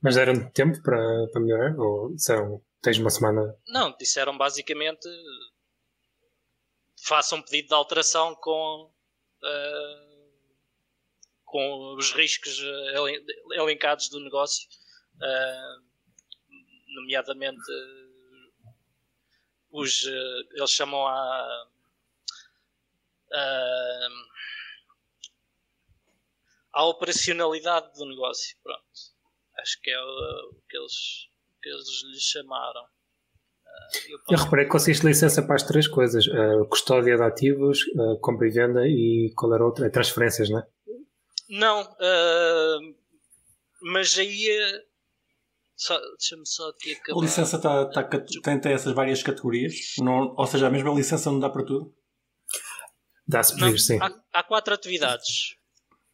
[0.02, 1.78] Mas deram tempo para, para melhorar?
[1.78, 3.56] Ou disseram, tens uma semana?
[3.68, 5.08] Não, disseram basicamente
[7.06, 8.90] façam um pedido de alteração com,
[11.44, 12.58] com os riscos
[12.94, 14.66] elen- elencados do negócio,
[16.94, 17.62] nomeadamente
[19.74, 21.66] os ah, eles chamam a,
[23.32, 24.08] a,
[26.74, 28.56] a operacionalidade do negócio.
[28.62, 28.82] Pronto.
[29.58, 31.28] Acho que é o, que eles,
[31.60, 32.82] que eles lhe chamaram.
[33.66, 37.82] Ah, eu Eu reparei que conseguiste licença para as três coisas: uh, custódia de ativos,
[37.96, 39.90] uh, compra e venda e qual era outra?
[39.90, 40.66] Transferências, não é?
[41.48, 42.78] Não, ah,
[43.82, 44.84] mas aí
[45.76, 47.18] Só, Deixa-me só aqui acabar.
[47.18, 48.02] A licença tá, tá,
[48.42, 49.74] tem, tem essas várias categorias?
[49.98, 51.94] Não, ou seja, a mesma licença não dá para tudo?
[53.26, 53.98] Dá-se Não, pedir, sim.
[54.00, 55.56] há, há quatro atividades.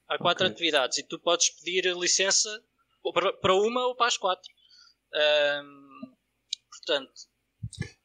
[0.09, 0.55] Há quatro Ok.
[0.55, 2.49] atividades e tu podes pedir licença
[3.40, 4.49] para, uma ou para as quatro.
[5.14, 6.14] Ahm,
[6.70, 7.12] portanto,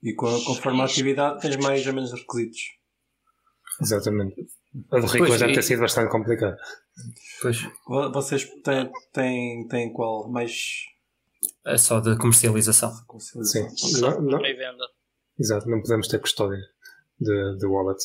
[0.04, 2.62] E com, conforme a atividade tens mais ou menos requisitos.
[3.82, 4.36] Exatamente.
[4.92, 6.58] A do Rico já e- tem sido bastante complicado.
[7.42, 10.30] Pois, Vo- Vocês têm, têm, têm qual?
[10.30, 10.52] Mais
[11.66, 12.92] é só de comercialização.
[13.44, 13.68] Sim.
[14.02, 14.40] Não, não-
[15.40, 16.60] exato, não podemos ter custódia
[17.20, 18.00] de, de wallet.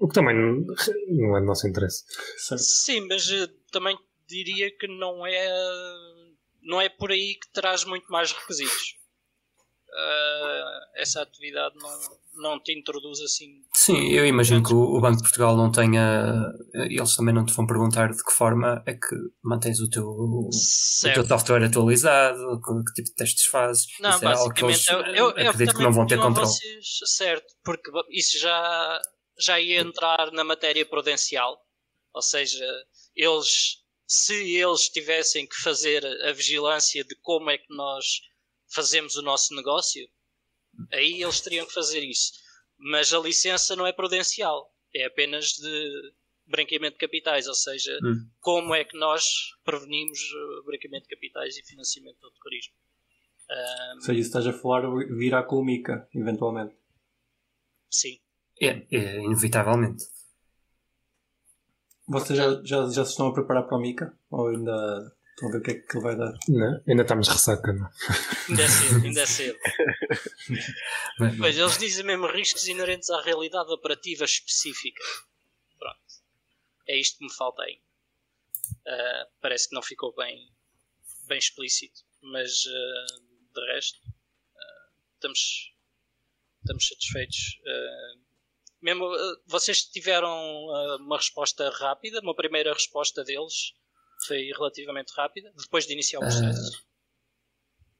[0.00, 0.64] O que também não,
[1.08, 2.04] não é do nosso interesse.
[2.38, 2.60] Certo.
[2.62, 5.48] Sim, mas eh, também diria que não é
[6.62, 8.96] não é por aí que traz muito mais requisitos.
[9.96, 12.00] Ah, essa atividade não,
[12.34, 13.62] não te introduz assim.
[13.74, 16.52] Sim, eu imagino que o Banco de Portugal não tenha.
[16.74, 20.50] Eles também não te vão perguntar de que forma é que mantens o teu, o
[21.14, 23.86] teu software atualizado, que, que tipo de testes fazes.
[24.00, 26.18] Não, Isso é algo que basicamente eles, eu, eu, eu acredito que não vão ter
[26.18, 26.48] controle.
[26.48, 29.00] vocês, certo, porque isso já,
[29.38, 31.56] já ia entrar na matéria prudencial.
[32.12, 32.64] Ou seja,
[33.14, 33.76] eles,
[34.08, 38.04] se eles tivessem que fazer a vigilância de como é que nós
[38.74, 40.06] fazemos o nosso negócio,
[40.92, 42.32] aí eles teriam que fazer isso.
[42.76, 46.12] Mas a licença não é prudencial, é apenas de
[46.46, 48.28] branqueamento de capitais, ou seja, Hum.
[48.40, 49.24] como é que nós
[49.64, 50.18] prevenimos
[50.60, 52.74] o branqueamento de capitais e financiamento do terrorismo.
[53.94, 54.82] Ou seja, isso estás a falar
[55.16, 56.74] virá com o Mica, eventualmente.
[57.90, 58.18] sim.
[58.60, 60.04] É, é, inevitavelmente.
[62.06, 64.16] Vocês já, já, já se estão a preparar para o Mica?
[64.30, 66.32] Ou ainda estão a ver o que é que ele vai dar?
[66.48, 67.90] Não, ainda estamos ressaca, não?
[68.48, 69.58] Ainda é cedo, ainda é cedo.
[71.18, 75.02] Mas- Pois, eles dizem mesmo riscos inerentes à realidade operativa específica.
[75.78, 75.98] Pronto.
[76.88, 77.80] É isto que me falta aí.
[78.86, 80.48] Ah, parece que não ficou bem,
[81.26, 83.20] bem explícito, mas ah,
[83.54, 83.98] de resto
[84.56, 85.72] ah, estamos,
[86.62, 87.58] estamos satisfeitos.
[88.80, 89.08] Mesmo,
[89.46, 90.28] vocês tiveram
[91.00, 93.72] uma resposta rápida, uma primeira resposta deles
[94.26, 96.84] foi relativamente rápida, depois de iniciar o processo.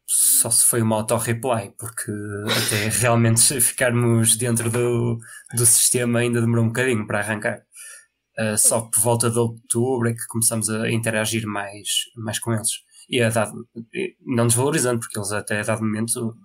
[0.06, 2.12] Só se foi uma auto-reply, porque
[2.66, 5.18] até realmente ficarmos dentro do,
[5.54, 7.64] do sistema ainda demorou um bocadinho para arrancar.
[8.38, 12.70] Uh, só por volta de outubro é que começamos a interagir mais, mais com eles.
[13.08, 13.68] E a dado,
[14.20, 16.36] não desvalorizando, porque eles até a dado momento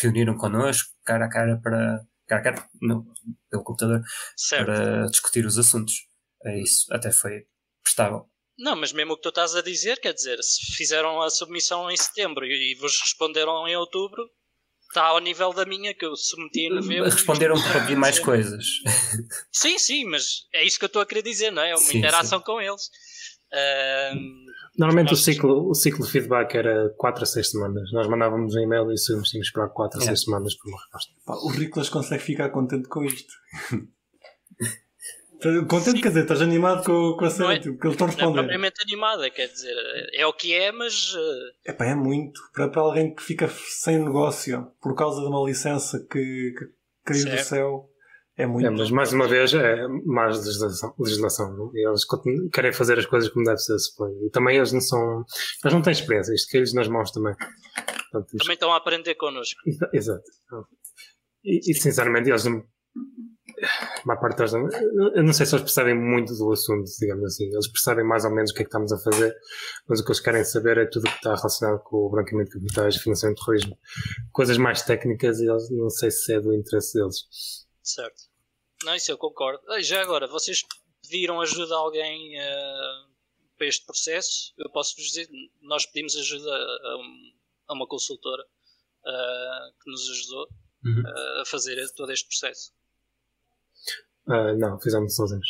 [0.00, 3.04] reuniram connosco, cara a cara, para, cara a cara, no,
[3.50, 4.02] pelo computador,
[4.36, 4.66] certo.
[4.66, 6.08] para discutir os assuntos.
[6.44, 7.46] É isso, até foi
[7.82, 8.28] prestável.
[8.58, 11.90] Não, mas mesmo o que tu estás a dizer, quer dizer, se fizeram a submissão
[11.90, 14.22] em setembro e vos responderam em outubro,
[14.88, 17.10] está ao nível da minha que eu submeti em novembro.
[17.10, 18.64] Responderam para pedir mais coisas.
[19.50, 21.70] Sim, sim, mas é isso que eu estou a querer dizer, não é?
[21.70, 22.88] É uma Sim, interação com eles.
[23.52, 24.44] Ahm,
[24.76, 27.92] Normalmente o Nós- ciclo, o ciclo de feedback era 4 a 6 semanas.
[27.92, 30.06] Nós mandávamos um e-mail e tínhamos que esperar 4 a É.
[30.06, 31.12] 6 semanas por uma resposta.
[31.24, 33.32] Pá, o Riclas consegue ficar contente com isto.
[35.68, 38.10] contente, quer dizer, estás animado com, com a cena, é- tipo, que eles estão a
[38.10, 39.74] não é propriamente animada, quer dizer,
[40.12, 41.14] é o que é, mas
[41.66, 42.40] eh, Epá, é muito.
[42.52, 46.64] Para, para alguém que fica sem negócio por causa de uma licença que, que
[47.04, 47.90] caiu do céu,
[48.36, 48.66] é muito.
[48.66, 50.94] É, mas mais uma vez é mais legislação.
[50.98, 51.70] legislação não?
[51.74, 52.02] E eles
[52.52, 54.26] querem fazer as coisas como deve ser, suponho.
[54.26, 55.24] E também eles não são.
[55.64, 57.34] Eles não têm experiência, isto cai-lhes nas mãos também.
[57.34, 59.60] Portanto, temos- também estão a aprender connosco.
[59.66, 60.24] Exa- Exato.
[61.44, 62.62] E, e, sinceramente eles não.
[64.04, 67.44] Uma parte deles eu não sei se eles percebem muito do assunto, digamos assim.
[67.52, 69.34] Eles percebem mais ou menos o que é que estamos a fazer,
[69.88, 72.50] mas o que eles querem saber é tudo o que está relacionado com o branqueamento
[72.58, 73.78] de capitais, financiamento de terrorismo.
[74.32, 77.16] Coisas mais técnicas e eles não sei se é do interesse deles.
[77.82, 78.22] Certo.
[78.84, 79.60] Não, isso eu concordo.
[79.82, 80.62] Já agora, vocês
[81.02, 83.04] pediram ajuda a alguém eh,
[83.56, 84.52] para este processo?
[84.58, 85.28] Eu posso vos dizer,
[85.62, 87.32] nós pedimos ajuda a, um-
[87.68, 88.42] a uma consultora
[89.06, 90.48] ah, que nos ajudou
[90.86, 91.02] Uhum.
[91.06, 92.70] ah, a fazer todo este processo.
[94.26, 95.48] Ah, não, fizemos sozinhos.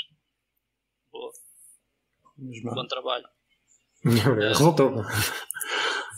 [1.12, 1.32] Boa,
[2.74, 3.26] bom trabalho.
[4.04, 5.02] Resultou.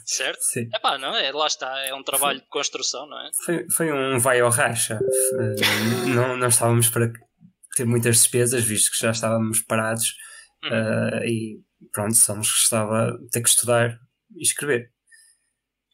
[0.07, 0.41] Certo?
[0.41, 0.69] Sim.
[0.73, 1.33] Epá, não é?
[1.33, 3.31] Lá está, é um trabalho de construção, não é?
[3.45, 5.01] Foi, foi um vai ao racha.
[5.01, 7.13] Eh, não, não estávamos para
[7.75, 10.15] ter muitas despesas, visto que já estávamos parados.
[10.63, 10.71] Uhum.
[10.73, 11.61] eh, e
[11.93, 13.99] pronto, só nos restava ter que estudar
[14.37, 14.93] e escrever.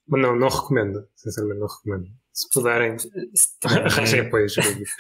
[0.07, 1.09] Mas não, não recomendo.
[1.17, 2.07] Sinceramente, não recomendo.
[2.35, 2.97] Se puderem,
[3.65, 4.91] arranjem apoio jurídico.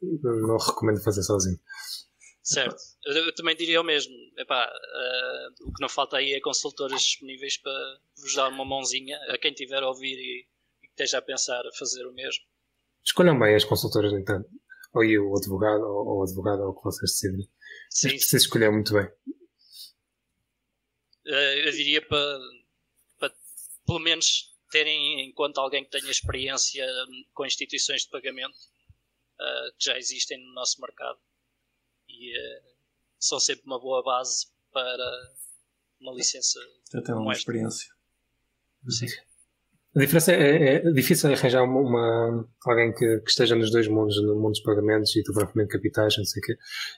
[0.00, 1.58] Não, recomendo fazer sozinho.
[2.42, 2.76] Certo.
[3.04, 4.14] Eu, também diria o mesmo.
[4.36, 7.72] Epá, ah, o que não falta aí é consultores disponíveis para
[8.16, 10.46] vos dar uma mãozinha a quem tiver a ouvir e,
[10.82, 12.42] e que esteja a pensar a fazer o mesmo.
[13.04, 14.48] Escolham bem as consultoras, entanto.
[14.94, 17.46] Ou eu, o advogado, ou ou o advogado, ou o que vocês decidem.
[17.46, 19.08] Mas Sim, preciso escolher muito bem.
[21.26, 22.38] ah, eu diria para,
[23.18, 23.34] para
[23.86, 26.86] pelo menos terem em conta alguém que tenha experiência
[27.34, 28.56] com instituições de pagamento
[29.40, 31.18] uh, que já existem no nosso mercado
[32.08, 32.62] e uh,
[33.18, 35.34] são sempre uma boa base para
[36.00, 36.60] uma licença.
[36.92, 37.92] Já tem uma experiência.
[38.88, 39.06] Sim.
[39.96, 44.22] A diferença é, é difícil arranjar uma, uma alguém que, que, esteja nos dois mundos,
[44.22, 46.56] no mundo dos pagamentos e do levantamento de capitais, não sei o quê,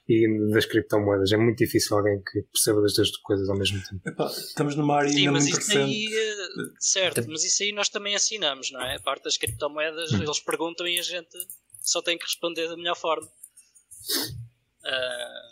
[0.08, 1.32] e das criptomoedas.
[1.32, 4.06] É muito difícil alguém que perceba das duas coisas ao mesmo tempo.
[4.06, 8.14] Epá, estamos numa área Sim, mas isso aí, eh, certo, mas isso aí nós também
[8.14, 8.96] assinamos, não é?
[8.96, 10.22] A parte das criptomoedas, hum.
[10.22, 11.38] eles perguntam e a gente
[11.80, 13.26] só tem que responder da melhor forma.
[14.82, 15.50] Uh,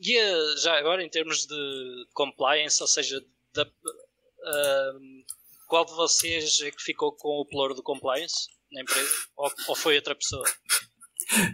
[0.00, 3.24] e uh, já agora, em termos de compliance, ou seja,
[3.54, 5.26] da, uh,
[5.66, 9.10] qual de vocês é que ficou com o ploro do compliance na empresa?
[9.36, 10.44] Ou, ou foi outra pessoa?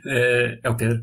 [0.07, 1.03] É, é o Pedro.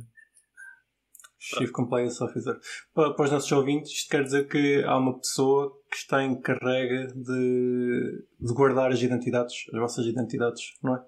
[1.39, 2.59] Chief Compliance Officer.
[2.93, 7.07] Para, para os nossos ouvintes, isto quer dizer que há uma pessoa que está encarregue
[7.15, 11.03] de, de guardar as identidades, as vossas identidades, não é?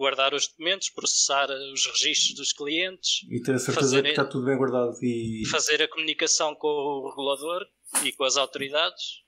[0.00, 4.24] Guardar os documentos, processar os registros dos clientes e ter a certeza fazer, que está
[4.24, 7.66] tudo bem guardado e fazer a comunicação com o regulador
[8.02, 9.20] e com as autoridades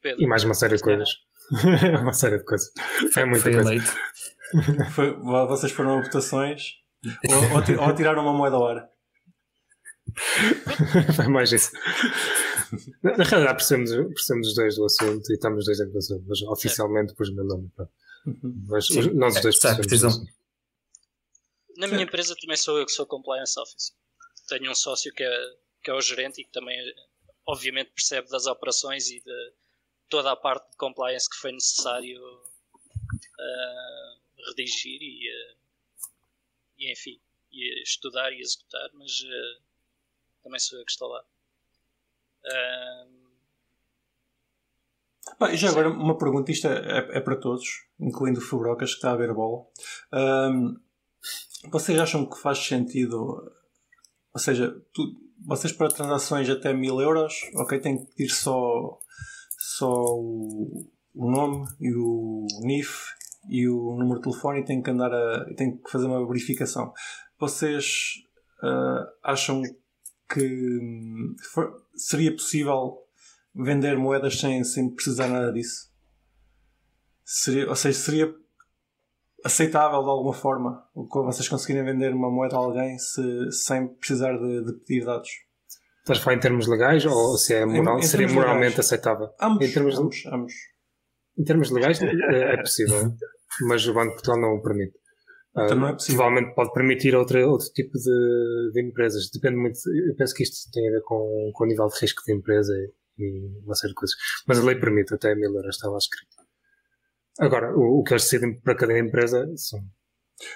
[0.00, 0.22] Pedro.
[0.22, 1.08] E mais uma série de coisas.
[2.00, 2.70] uma série de coisas.
[3.12, 3.92] Foi muito Foi eleito.
[4.94, 5.10] Foi,
[5.48, 6.76] vocês foram a votações
[7.28, 8.88] ou, ou, ou tiraram uma moeda ao ar.
[11.16, 11.72] Foi mais isso.
[13.02, 16.42] Na, realidade, percebemos, percebemos os dois do assunto e estamos os dois em assunto, mas
[16.42, 17.68] oficialmente depois o meu nome.
[17.76, 17.86] Uhum.
[18.68, 19.14] Mas Sim.
[19.14, 20.24] nós os dois é, percebemos.
[21.76, 23.94] Na minha empresa também sou eu que sou compliance officer.
[24.48, 26.78] Tenho um sócio que é, que é o gerente e que também,
[27.46, 29.52] obviamente, percebe das operações e de
[30.08, 35.56] toda a parte de compliance que foi necessário uh, redigir e, uh,
[36.78, 37.20] e, enfim,
[37.52, 39.62] e estudar e executar, mas uh,
[40.42, 41.24] também sou eu que estou lá.
[45.50, 47.64] E já agora uma pergunta, isto é, é, é, para todos,
[47.98, 49.64] incluindo o Fubrocas que está a ver a bola.
[50.12, 50.76] Um,
[51.70, 53.52] vocês acham que faz sentido,
[54.32, 55.02] ou seja, tu,
[55.44, 58.98] vocês para transações até mil euros, ok, têm que pedir só
[59.58, 63.12] só o, o nome e o NIF
[63.48, 66.92] e o número de telefone e tem que andar a tem que fazer uma verificação.
[67.38, 68.14] Vocês
[68.62, 69.62] uh, acham
[70.32, 73.05] que for, seria possível
[73.56, 75.90] vender moedas sem, sem precisar nada disso?
[77.24, 78.34] Seria, ou seja, seria
[79.44, 84.64] aceitável de alguma forma vocês conseguirem vender uma moeda a alguém se, sem precisar de,
[84.64, 85.30] de pedir dados?
[86.00, 88.78] Estás a falar em termos legais ou se é moral, em, em seria moralmente legais.
[88.78, 89.28] aceitável?
[89.40, 90.52] Ambos, em termos, ambos, ambos.
[91.38, 93.12] Em termos legais é, é possível,
[93.68, 94.96] mas o Banco de Portugal não o permite.
[95.50, 96.18] Então não é possível.
[96.18, 99.30] Provavelmente pode permitir outro, outro tipo de, de empresas.
[99.30, 99.78] Depende muito.
[100.08, 102.72] Eu penso que isto tem a ver com, com o nível de risco da empresa
[103.18, 104.16] e, uma série de coisas.
[104.46, 106.36] Mas a lei permite até mil euros, está lá escrito.
[107.38, 109.80] Agora, o, o que eles decidem para cada empresa são.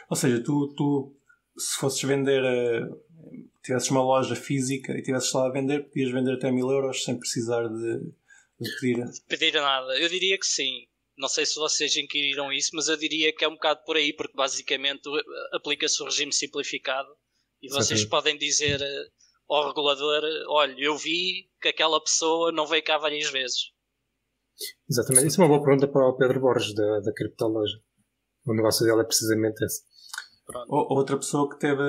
[0.09, 1.17] Ou seja, tu, tu
[1.59, 3.11] se fosses vender uh,
[3.63, 7.19] tivesses uma loja física e tivesses lá a vender, podias vender até mil euros sem
[7.19, 7.99] precisar de,
[8.61, 9.05] de pedir.
[9.29, 9.99] Pedir nada.
[9.99, 10.87] Eu diria que sim.
[11.17, 14.13] Não sei se vocês inquiriram isso, mas eu diria que é um bocado por aí,
[14.13, 15.03] porque basicamente
[15.53, 17.11] aplica-se o regime simplificado
[17.61, 19.07] e vocês podem dizer eh,
[19.51, 23.73] ao regulador: olha, eu vi que aquela pessoa não veio cá várias vezes.
[24.89, 25.27] Exatamente.
[25.27, 27.79] Isso é uma boa pergunta para o Pedro Borges, da, da Criptoloja.
[28.47, 29.83] O negócio dele é precisamente esse.
[30.69, 31.83] Ou, outra pessoa que teve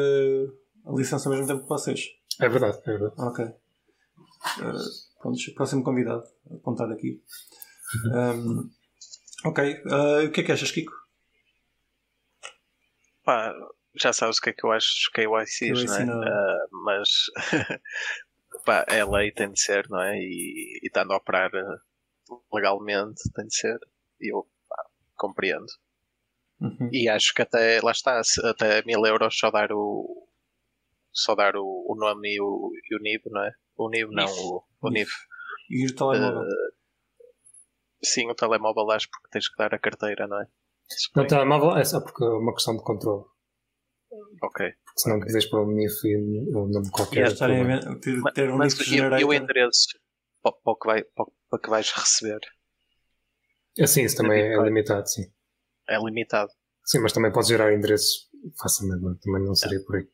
[0.85, 2.01] a licença ao mesmo tempo que vocês.
[2.39, 3.13] É verdade, é verdade.
[3.17, 3.45] Ok.
[3.45, 7.21] Uh, pronto, próximo convidado, apontar aqui.
[8.13, 8.69] Um,
[9.45, 9.73] ok.
[9.85, 10.93] Uh, o que é que achas, Kiko?
[13.23, 13.53] Pá,
[13.95, 16.27] já sabes o que é que eu acho dos KYCs, não é?
[16.27, 17.09] Uh, mas
[18.65, 20.17] pá, é lei, tem de ser, não é?
[20.17, 21.51] E, e estando a operar
[22.53, 23.77] legalmente, tem de ser.
[24.19, 24.83] E eu pá,
[25.15, 25.65] compreendo.
[26.59, 26.89] Uhum.
[26.91, 30.27] E acho que até, lá está, até mil euros só dar o,
[31.11, 33.51] só dar o, o nome e o, e o NIB, não é?
[33.75, 35.11] O NIB, não, o, o NIF.
[35.69, 36.41] E o telemóvel?
[36.41, 36.71] Uh,
[38.03, 40.47] sim, o telemóvel acho porque tens que dar a carteira, não é?
[41.15, 43.25] No telemóvel é só porque é uma questão de controle.
[44.41, 44.71] Ok.
[44.85, 47.31] Porque se não quiseres para NIF e um nome qualquer.
[47.31, 47.35] E
[47.99, 49.99] ter, ter um mas, NIF e, e o endereço
[50.41, 52.39] para, para, que vai, para, para que vais receber?
[53.79, 55.31] Assim, isso também é, é limitado, sim.
[55.87, 56.51] É limitado.
[56.85, 58.29] Sim, mas também podes gerar endereços
[58.59, 59.83] facilmente, também não seria é.
[59.83, 60.07] por aí.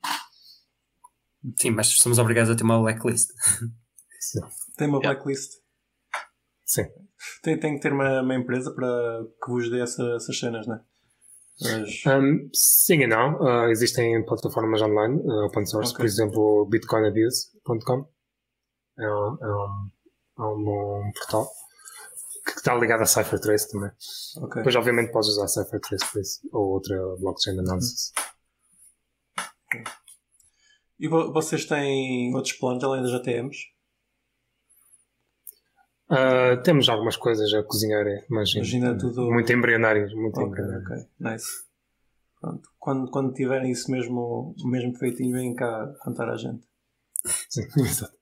[1.59, 3.29] Sim, mas somos obrigados a ter uma blacklist.
[4.19, 4.41] Sim.
[4.77, 5.53] Tem uma blacklist?
[6.65, 6.85] Sim.
[7.41, 10.75] Tem, tem que ter uma, uma empresa para que vos dê essa, essas cenas, não
[10.75, 10.81] é?
[11.61, 12.03] Mas...
[12.05, 13.39] Um, sim e não.
[13.41, 16.03] Uh, existem plataformas online, uh, open source, okay.
[16.03, 18.07] por exemplo, bitcoinabuse.com.
[18.99, 19.91] É, um, é, um,
[20.39, 21.51] é um bom portal.
[22.47, 23.91] está ligado a CipherTrace também.
[24.37, 24.55] Ok.
[24.57, 28.11] Depois, obviamente, podes usar CipherTrace para isso, ou outra blockchain analysis.
[30.99, 33.57] E vo- vocês têm outros planos além das ATMs?
[36.09, 38.61] Ah, temos algumas coisas a cozinhar, é, mas é
[38.95, 40.13] tudo- muito embrionários.
[40.13, 40.85] Muito Ok, embrionários.
[40.85, 40.97] ok.
[41.19, 41.47] Nice.
[42.39, 42.69] Pronto.
[42.79, 46.65] Quando, quando tiverem isso mesmo, mesmo feitinho, vêm cá cantar a gente.
[47.49, 48.15] Sim, exato.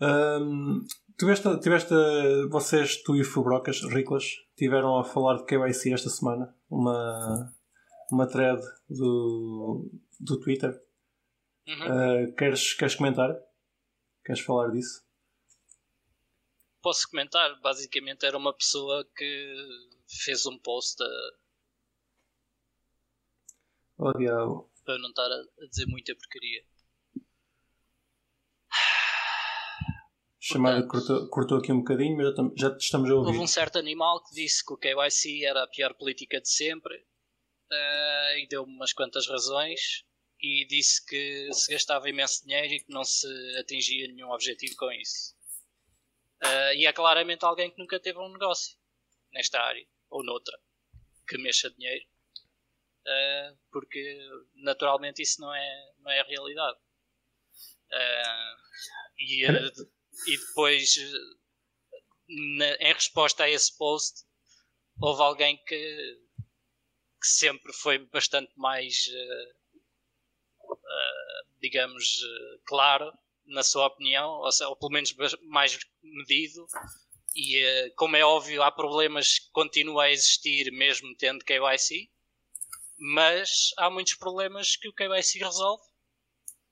[0.00, 0.84] Hum,
[1.18, 1.94] tiveste, tiveste,
[2.50, 4.24] vocês, tu e o Fubrocas, Riclas,
[4.56, 6.54] tiveram a falar de KYC esta semana.
[6.70, 7.52] Uma,
[8.12, 10.78] uma thread do, do Twitter.
[11.66, 12.28] Uhum.
[12.28, 13.34] Uh, queres, queres comentar?
[14.24, 15.02] Queres falar disso?
[16.86, 17.58] Posso comentar?
[17.62, 19.54] Basicamente era uma pessoa que
[20.24, 21.06] fez um post a,
[23.98, 24.70] Oh, diabo.
[24.84, 26.64] para não estar a, dizer muita porcaria.
[30.38, 33.26] Chamada cortou, cortou aqui um bocadinho, mas já, tam- já te estamos a ouvir.
[33.30, 36.94] Houve um certo animal que disse que o KYC era a pior política de sempre
[37.72, 40.04] eh, e deu umas quantas razões
[40.40, 43.26] e disse que se gastava imenso dinheiro e que não se
[43.58, 45.34] atingia nenhum objetivo com isso.
[46.42, 48.76] Eh, e é claramente alguém que nunca teve um negócio
[49.32, 50.58] nesta área ou noutra
[51.28, 52.06] que mexa dinheiro
[53.06, 54.02] eh, porque
[54.56, 56.78] naturalmente isso não é, não é a realidade.
[57.90, 58.54] Eh,
[59.18, 59.44] e,
[60.26, 60.96] e depois
[62.28, 64.24] na- em resposta a esse post,
[65.00, 66.18] houve alguém que,
[67.20, 69.06] que sempre foi bastante mais,
[71.60, 72.20] digamos,
[72.64, 73.12] claro
[73.46, 76.66] na sua opinião, ou, seja, ou pelo menos mais medido.
[77.34, 82.10] E eh, como é óbvio, há problemas que continuam a existir mesmo tendo KYC,
[82.98, 85.82] mas há muitos problemas que o KYC resolve.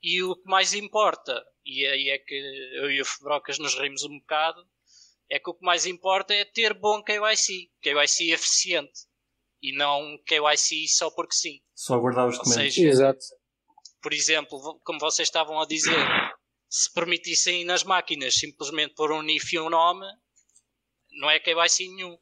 [0.03, 2.35] E o que mais importa, e aí é que
[2.75, 4.63] eu e o Fubrocas nos rimos um bocado,
[5.31, 9.01] é que o que mais importa é ter bom KYC, KYC eficiente,
[9.63, 11.61] e não KYC só porque sim.
[11.75, 12.75] Só guardar os documentos.
[12.75, 13.25] seja, Exato.
[14.03, 15.97] por exemplo, como vocês estavam a dizer,
[16.77, 20.05] se permitissem nas máquinas simplesmente pôr um NIF e um nome,
[21.21, 22.19] não é KYC nenhum.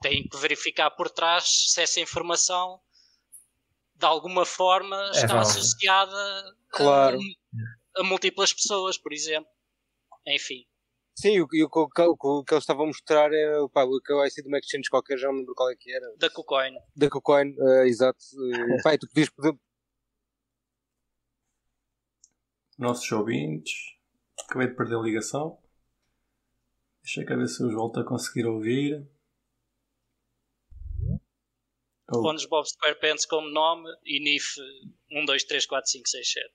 [0.00, 2.80] Têm que verificar por trás se essa informação
[3.96, 5.40] de alguma forma está válida.
[5.42, 7.18] associada Claro.
[7.96, 9.50] a, a múltiplas pessoas, por exemplo.
[10.28, 10.64] Enfim.
[11.16, 13.82] Sim, o, que- o, que- o, que- o que eles estavam a mostrar era pá,
[13.84, 16.06] o KYC de uma exchange qualquer, já não me lembro qual é que era.
[16.18, 16.72] Da KuCoin.
[16.96, 18.18] Da KuCoin, eh, exato.
[18.34, 19.54] Uh, pá, tu podias poder.
[22.82, 23.94] Nossos ouvintes.
[24.44, 25.56] Acabei de perder a ligação.
[27.02, 29.06] Deixa cá ver se eu os volto a conseguir ouvir.
[32.10, 34.56] Oh, SpongeBob SquarePants como nome e NIF
[35.10, 36.50] 1, 2, 3, 4, 5, 6, 7.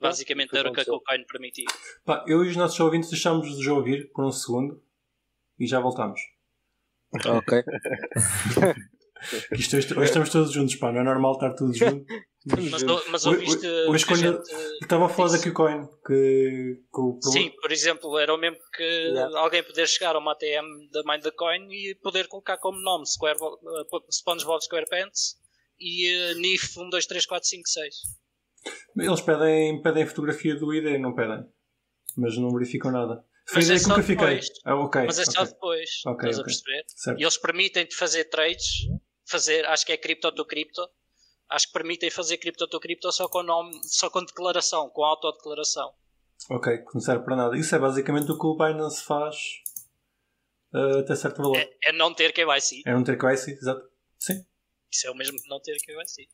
[0.00, 0.84] Basicamente foi era o que a.
[0.84, 1.66] KuCoin permitia.
[2.04, 4.82] pá, eu e os nossos ouvintes deixámos de ouvir por um segundo
[5.58, 6.20] e já voltamos.
[7.26, 7.62] Ok.
[9.52, 12.06] Isto, hoje, hoje estamos todos juntos, pá, não é normal estar todos juntos.
[12.44, 14.50] Mas, mas ouviste hoje quando- gente-
[14.82, 15.38] Estava a falar da.
[15.38, 19.38] Qcoin, que, que o Sim, por exemplo, era o mesmo que Yeah.
[19.38, 23.06] alguém poder chegar a uma ATM da Mind the Coin e poder colocar como nome
[23.06, 25.36] Square, eh, SpongeBob SquarePants
[25.78, 27.94] e eh, NIF 1, 2, 3, 4, 5, 6.
[28.96, 31.44] Eles pedem, pedem fotografia do ID, não pedem.
[32.16, 33.24] Mas não verificam nada.
[33.48, 34.26] Foi Mas a é só nunca fiquei.
[34.26, 34.48] depois.
[34.64, 35.02] Ah, ok.
[35.06, 36.44] Mas é só ok, depois, Ok, estás a ok.
[36.44, 36.84] perceber?
[36.88, 37.18] certo.
[37.20, 38.66] E eles permitem-te fazer trades,
[39.26, 40.82] fazer, acho que é cripto to cripto,
[41.52, 45.92] acho que permitem fazer cripto to cripto só com nome, só com declaração, com autodeclaração.
[46.50, 47.56] Ok, que não serve para nada.
[47.56, 49.36] Isso é basicamente o que o Binance faz
[50.74, 51.56] ah, até certo valor.
[51.56, 52.82] É, é não ter KYC.
[52.86, 53.88] É não ter KYC, exato.
[54.18, 54.44] Sim,
[54.90, 56.28] Isso é o mesmo que não ter KYC.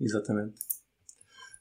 [0.00, 0.60] exatamente.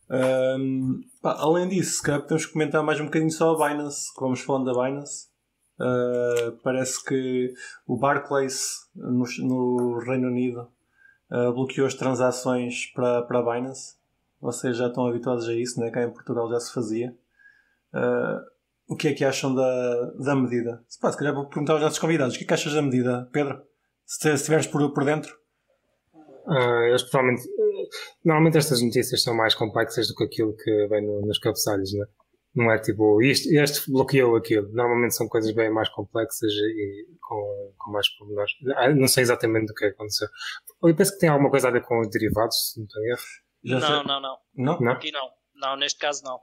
[0.09, 4.22] Ahm, pá, além disso, se calhar podemos comentar mais um bocadinho só a Binance, que
[4.22, 5.28] vamos falando da Binance.
[5.80, 7.53] Ah, parece que
[7.86, 10.72] o Barclays no, no Reino Unido
[11.30, 13.95] ah, bloqueou as transações para, para a Binance.
[14.39, 15.89] Vocês já estão habituados a isso, né?
[15.89, 17.15] cá em Portugal já se fazia.
[17.93, 18.41] Ah,
[18.89, 20.84] o que é que acham da, da medida?
[20.88, 22.82] Se, pá, se calhar vou perguntar aos nossos convidados: o que é que achas da
[22.82, 23.61] medida, Pedro?
[24.05, 25.36] Se estiveres por, por dentro.
[26.47, 27.45] Ah, eles provavelmente.
[27.47, 27.67] eh,
[28.23, 32.05] Normalmente estas notícias são mais complexas do que aquilo que vem no- nos cabeçalhos, né?
[32.55, 34.67] Não é tipo isto, este bloqueou aquilo.
[34.73, 38.51] Normalmente são coisas bem mais complexas e com, com mais pormenores.
[38.75, 40.27] Ah, Não sei exatamente o que aconteceu.
[40.83, 43.21] Eu penso que tem alguma coisa a ver com os derivados, se não em erro.
[43.63, 44.37] Já não, sei- não, não.
[44.55, 44.79] Não?
[44.79, 44.91] Não?
[44.93, 45.29] Aqui não.
[45.55, 46.39] Não, neste caso não.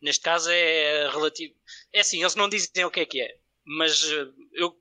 [0.00, 1.54] Neste caso é relativo.
[1.92, 3.28] É assim, eles não dizem o que é que é,
[3.64, 4.74] mas eh, eu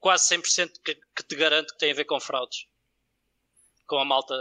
[0.00, 2.66] quase 100% que, que te garanto que tem a ver com fraudes.
[3.86, 4.34] Com a malta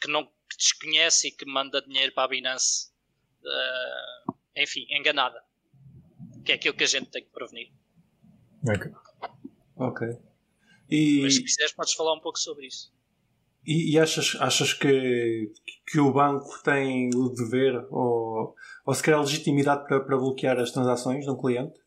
[0.00, 2.90] que não que desconhece e que manda dinheiro para a Binance,
[3.44, 4.32] eh,
[4.62, 5.42] enfim, enganada.
[6.44, 7.72] Que é aquilo que a gente tem que prevenir.
[8.68, 8.92] Ok.
[9.76, 10.08] Ok.
[10.88, 12.92] E, Mas se quiseres, podes falar um pouco sobre isso.
[13.64, 15.52] e, e achas, achas que,
[15.86, 18.54] que o banco tem o dever ou,
[18.84, 21.78] ou se calhar a legitimidade para, para bloquear as transações de um cliente?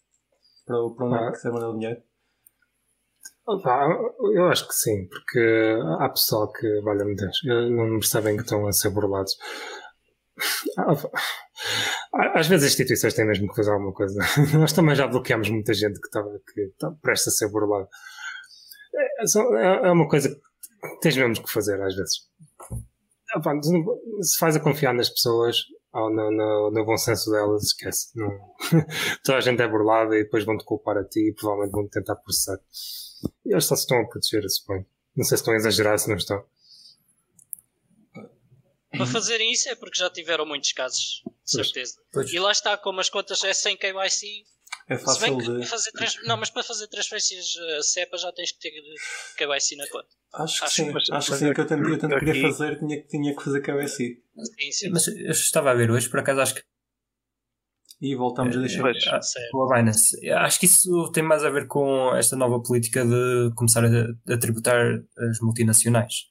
[0.65, 1.31] Para, para onde é Ah.
[1.31, 2.01] que se o dinheiro?
[3.45, 3.89] Opa,
[4.33, 8.71] eu acho que sim, porque há pessoal que, valha-me Deus, não percebem que estão a
[8.71, 9.37] ser burlados.
[12.15, 14.19] Ah, Às vezes as instituições têm mesmo que fazer alguma coisa.
[14.59, 17.87] Nós também já bloqueámos muita gente que estava que está prestes a ser burlado.
[18.95, 22.15] É, é- é uma coisa que tens mesmo que fazer às vezes.
[23.35, 25.57] Não- se faz a confiar nas pessoas
[25.91, 28.09] ou no, no- no bom senso delas, esquece.
[28.15, 28.29] Não.
[29.23, 32.15] Toda a gente é burlada e depois vão-te culpar a ti e provavelmente vão-te tentar
[32.17, 32.57] processar.
[33.45, 34.85] E eles só se estão a proteger, eu suponho.
[35.15, 36.43] Não sei se estão a exagerar, se não estão.
[38.91, 41.23] Para fazerem isso é porque já tiveram muitos casos.
[41.45, 41.95] Certeza.
[42.11, 42.31] Pois.
[42.31, 44.45] E lá está, como as contas é sem KYC,
[44.89, 45.65] É se bem fácil que de.
[45.67, 46.15] fazer trans...
[46.25, 48.71] Não, mas para fazer transferências uh, SEPA já tens que ter
[49.37, 50.07] KYC na conta.
[50.35, 52.25] Acho que Acho- sim, mas- acho que mas sim, que eu tanto, eu tanto aqui-
[52.25, 54.23] queria fazer, tinha, que- tinha que fazer KBSI.
[54.59, 54.89] Sim, sim.
[54.89, 56.63] Mas eu estava a ver hoje, por acaso acho que
[58.01, 58.81] E voltamos a deixar.
[58.81, 58.97] Pois.
[59.07, 60.29] ah, a Binance.
[60.29, 64.37] Acho que isso tem mais a ver com esta nova política de começar a, a
[64.39, 64.81] tributar
[65.17, 66.25] as multinacionais.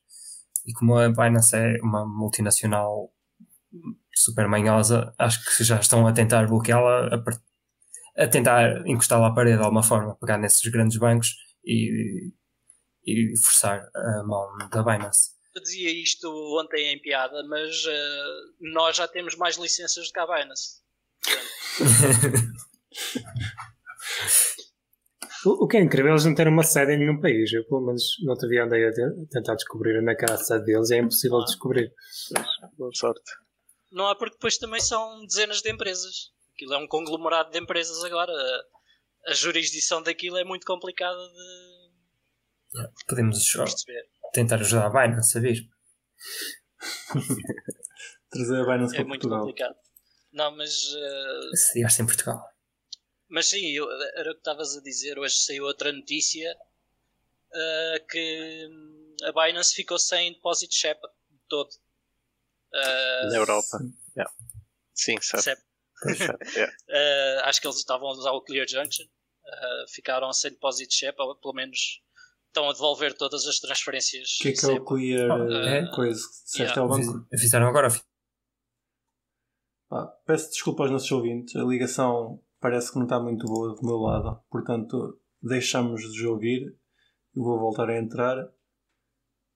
[0.66, 3.10] E como a Binance é uma multinacional
[4.14, 9.58] super manhosa, acho que já estão a tentar bloqueá-la, a, a tentar encostá-la à parede
[9.58, 11.28] de alguma forma, pegar nesses grandes bancos
[11.64, 12.32] e,
[13.06, 15.30] e forçar a mão da Binance.
[15.54, 16.28] Eu dizia isto
[16.60, 20.82] ontem em piada, mas uh, nós já temos mais licenças do que a Binance.
[25.44, 27.52] O, o que é incrível eles não terem uma sede em nenhum país.
[27.52, 30.34] Eu, pelo menos, não te havia andei a te- tentar descobrir onde é que era
[30.34, 31.92] a sede deles e é impossível descobrir.
[32.78, 33.22] Boa sorte.
[33.92, 36.32] Não há porque depois também são dezenas de empresas.
[36.54, 38.32] Aquilo é um conglomerado de empresas agora.
[38.32, 41.92] A, a jurisdição daquilo é muito complicada de
[43.06, 44.08] Podemos só perceber.
[44.32, 45.68] tentar ajudar a Binance a vir.
[48.30, 49.40] Trazer a Binance É para muito Portugal.
[49.40, 49.76] complicado.
[50.32, 52.40] Não, mas, uh, Sediar-se em Portugal.
[53.28, 55.18] mas sim, eu- era o que estavas a dizer.
[55.18, 56.56] Hoje saiu outra notícia
[57.50, 58.68] uh, que
[59.24, 61.08] a Binance ficou sem depósito SEPA
[61.48, 61.68] todo.
[62.74, 63.78] Uh, Na Europa.
[64.16, 64.32] Yeah.
[64.94, 65.62] Sim, certo.
[66.56, 66.72] Yeah.
[66.88, 69.04] Uh, acho que eles estavam a usar o Clear Junction.
[69.04, 72.00] Uh, ficaram sem depósito SEPA, ou pelo menos
[72.48, 74.36] estão a devolver todas as transferências.
[74.40, 75.86] O que é que é o clear Ah, é?
[75.94, 76.20] coisa?
[76.20, 76.80] que Disseste Yeah.
[76.80, 77.26] ao banco?
[77.32, 77.88] Avisaram agora.
[79.88, 83.86] Pá, peço desculpa aos nossos ouvintes, a ligação parece que não está muito boa do
[83.86, 86.76] meu lado, portanto deixamos de ouvir.
[87.34, 88.36] Eu vou voltar a entrar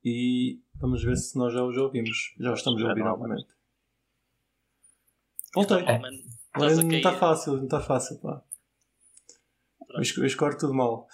[0.06, 2.32] e vamos ver se nós já os ouvimos.
[2.38, 3.48] Já os estamos a ouvir não, novamente.
[5.52, 5.84] Voltei.
[5.84, 5.98] A
[6.58, 8.40] não está fácil, não está fácil, pá.
[10.38, 11.08] Corre tudo mal.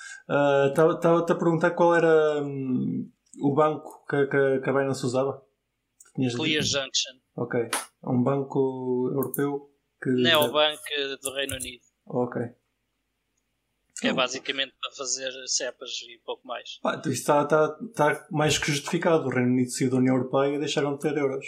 [0.68, 5.42] Estava-te a perguntar qual era hum, o banco que, que, que a Binance usava.
[6.14, 6.76] Tinhas Clear dito?
[6.76, 7.12] Junction.
[7.36, 7.60] Ok.
[7.60, 9.70] É um banco europeu
[10.02, 10.10] que.
[10.10, 10.82] Neobank
[11.22, 11.82] do Reino Unido.
[12.04, 12.42] Ok.
[14.02, 16.78] Que é basicamente para fazer cepas e pouco mais.
[16.82, 19.24] Pá, então isto está, está, está mais que justificado.
[19.26, 21.46] O Reino Unido saiu da União Europeia e deixaram de ter euros.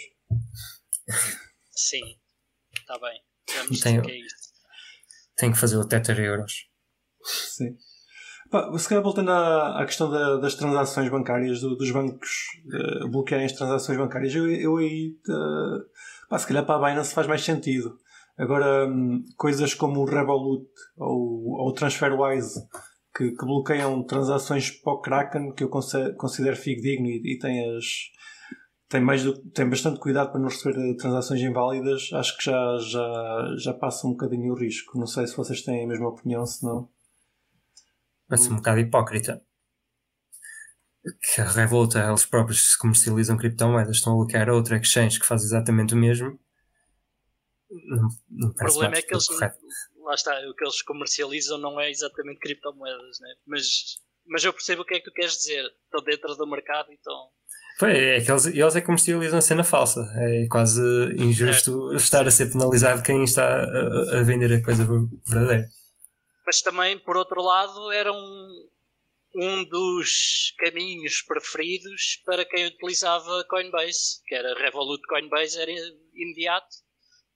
[1.73, 2.01] Sim,
[2.79, 3.21] está bem.
[3.57, 4.37] Vamos Tem- dizer que é isso.
[5.37, 6.69] Tem que fazer o Tether euros.
[7.23, 7.77] Sim.
[8.51, 12.31] Pá, se calhar voltando à, à questão da- das transações bancárias, do- dos bancos
[12.73, 15.85] eh, bloquearem as transações bancárias, eu, eu aí, eh,
[16.29, 17.99] pá, se calhar para a Binance faz mais sentido.
[18.37, 20.67] Agora, hum, coisas como o Revolut
[20.97, 22.61] ou, ou o TransferWise,
[23.17, 27.85] que, que bloqueiam transações para o Kraken, que eu considero fidedigno e, e tem as.
[28.89, 32.79] Tem, mais do- tem bastante cuidado para não receber eh, transações inválidas, acho que já,
[32.79, 34.99] já, já passa um bocadinho o risco.
[34.99, 36.89] Não sei se vocês têm a mesma opinião, se não.
[38.29, 39.43] Parece um bocado hipócrita.
[41.35, 45.43] Que a Revolt, eles próprios se comercializam criptomoedas, estão a bloquear outra exchange que faz
[45.45, 46.39] exatamente o mesmo.
[47.87, 49.27] Não, não O problema é que eles.
[49.27, 49.59] correta.
[49.99, 53.35] Lá está, o que eles comercializam não é exatamente criptomoedas, né?
[53.47, 55.65] mas, mas eu percebo o que é que tu queres dizer.
[55.65, 57.31] Estão dentro do mercado e estão.
[57.79, 60.01] Foi, é que eles, eles é que comercializam a cena falsa.
[60.17, 60.81] É quase
[61.17, 64.87] injusto estar a ser penalizado quem está a, a vender a coisa
[65.27, 65.69] verdadeira.
[66.47, 68.69] Mas também, por outro lado, era um,
[69.35, 75.73] um dos caminhos preferidos para quem utilizava Coinbase, que era Revolut Coinbase, era
[76.15, 76.84] imediato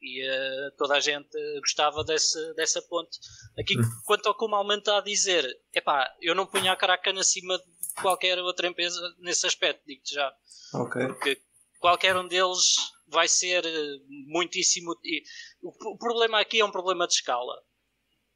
[0.00, 1.28] e eh, toda a gente
[1.60, 3.18] gostava desse, dessa ponte.
[3.58, 3.74] Aqui,
[4.04, 7.58] quanto ao que o Malman está a dizer, epá, eu não punha a Kraken acima
[7.58, 7.64] de
[8.00, 10.32] qualquer outra empresa nesse aspecto, digo-te já
[10.74, 11.06] Ok.
[11.06, 11.40] porque
[11.78, 12.76] qualquer um deles
[13.08, 13.96] vai ser eh,
[14.26, 14.94] muitíssimo.
[15.02, 15.22] e
[15.62, 17.54] o, problema aqui é um problema de escala.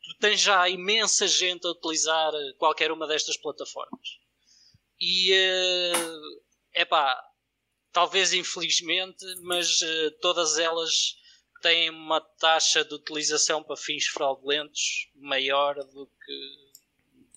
[0.04, 4.08] Tu tem já imensa gente a utilizar qualquer uma destas plataformas.
[5.00, 5.32] E
[6.74, 7.22] é uh, pá,
[7.92, 11.14] talvez infelizmente, mas uh, todas elas
[11.62, 16.72] têm uma taxa de utilização para fins fraudulentos maior do que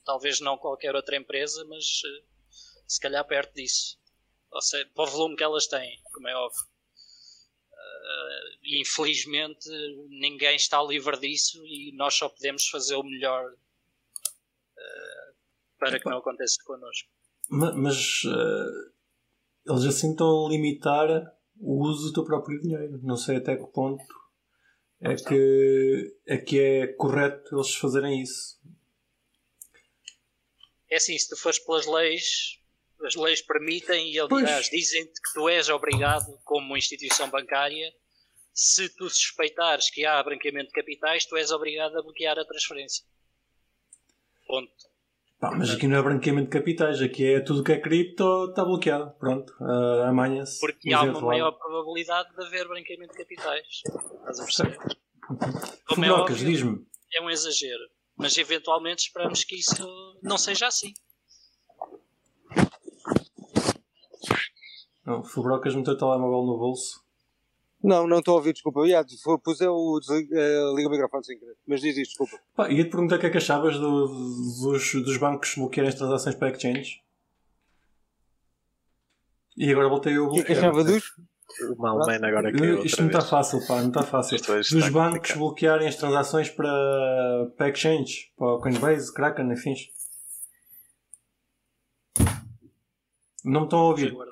[0.03, 2.25] talvez não qualquer outra empresa, mas uh,
[2.87, 3.97] se calhar perto disso.
[4.51, 6.63] Ou seja, para o volume que elas têm, como é óbvio.
[7.71, 9.69] Uh, infelizmente
[10.09, 15.35] ninguém está livre disso e nós só podemos fazer o melhor uh,
[15.77, 17.09] para que não aconteça connosco.
[17.49, 18.93] Mas, mas uh,
[19.67, 22.99] eles assim estão a limitar o uso do teu próprio dinheiro.
[23.03, 24.03] Não sei até que ponto
[25.01, 28.59] é que, é que é correto eles fazerem isso.
[30.89, 32.59] É assim, se tu fores pelas leis,
[33.03, 37.93] as leis permitem e aliás dizem que tu és obrigado, como instituição bancária,
[38.53, 43.05] se tu suspeitares que há branqueamento de capitais, tu és obrigado a bloquear a transferência.
[44.47, 44.71] Ponto.
[45.39, 48.63] Pá, mas aqui não é branqueamento de capitais, aqui é tudo que é cripto está
[48.63, 49.11] bloqueado.
[49.19, 50.59] Pronto, uh, amanhã-se.
[50.59, 53.67] Porque há uma maior probabilidade de haver branqueamento de capitais.
[54.19, 54.77] Estás a perceber?
[55.87, 56.85] Como é óbvio, diz-me.
[57.13, 57.83] É um exagero.
[58.17, 60.93] Mas eventualmente esperamos que isso não seja assim.
[65.05, 67.04] Não, Fubrocas meteu o telemóvel no bolso.
[67.85, 68.79] Não, não estou a ouvir, desculpa.
[68.79, 69.05] Eu ia,
[69.43, 71.55] pus eu o uh, liga o microfone sem querer.
[71.67, 72.43] Mas diz isto, desculpa.
[72.55, 76.35] Pá, ia-te perguntar o que é que achavas do, dos, dos bancos bloquearem as transações
[76.35, 77.03] para exchange.
[79.55, 80.25] E agora voltei eu.
[80.25, 81.13] O que é que achava dos?
[81.69, 84.37] O Malman agora que Isto não está fácil, pá, não está fácil.
[84.39, 89.75] Dos bancos bloquearem as transações para, para exchange, para Coinbase, Kraken, enfim.
[93.43, 94.11] Não me estão a ouvir.
[94.11, 94.25] Um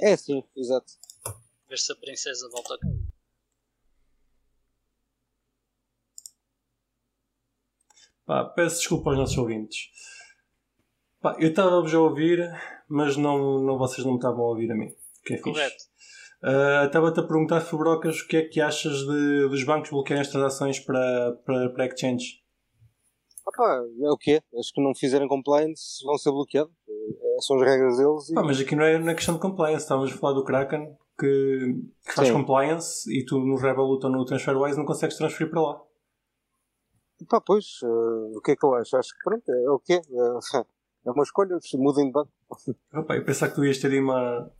[0.00, 0.92] é sim, exato.
[1.72, 2.78] Ver se a princesa volta.
[8.26, 9.88] Pá, peço desculpa aos nossos ouvintes.
[11.22, 12.46] Pá, eu estava-vos a ouvir,
[12.86, 14.94] mas não, não, vocês não me estavam a ouvir a mim.
[15.24, 15.84] Que é Correto.
[16.42, 20.28] Uh, Estava-te a perguntar, Fubrocas, o que é que achas de, dos bancos bloquearem as
[20.28, 22.42] transações para, para, para exchange?
[23.46, 24.42] Opa, é o quê?
[24.58, 26.74] Acho que não fizerem compliance vão ser bloqueados.
[26.86, 28.28] É, são as regras deles.
[28.28, 28.34] E...
[28.34, 29.84] Pá, mas aqui não é na questão de compliance.
[29.84, 32.34] Estávamos a falar do Kraken que, que faz Sim.
[32.34, 35.80] compliance e tu no Revolut ou no TransferWise não consegues transferir para lá.
[37.28, 38.96] Pá, pois, uh, o que é que eu acho?
[38.96, 39.94] Acho que pronto, é o quê?
[39.94, 40.58] É,
[41.06, 42.30] é uma escolha, mudem de banco.
[42.92, 44.50] Opa, eu pensava que tu ias ter aí uma,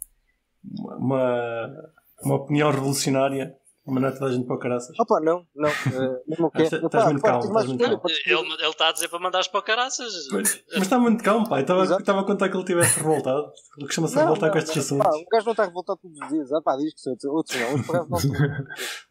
[0.97, 1.93] uma,
[2.23, 4.97] uma opinião revolucionária Mandar toda a gente para o caraças.
[4.99, 5.69] Opa, não, não.
[5.69, 6.87] Uh, não quero.
[6.87, 7.45] Estás muito calmo.
[7.45, 8.03] Estás muito calmo.
[8.27, 10.13] Ele está a dizer para mandares para o caraças.
[10.31, 11.63] Mas, mas está muito calmo, pai.
[11.63, 13.51] Estava, estava a contar que ele estivesse revoltado.
[13.77, 15.05] Ele costuma-se revoltar não, com estes assuntos.
[15.05, 16.53] Pá, o gajo não está revoltado todos os dias.
[16.53, 18.07] Ah, pá, diz que são outros não.
[18.09, 18.19] Não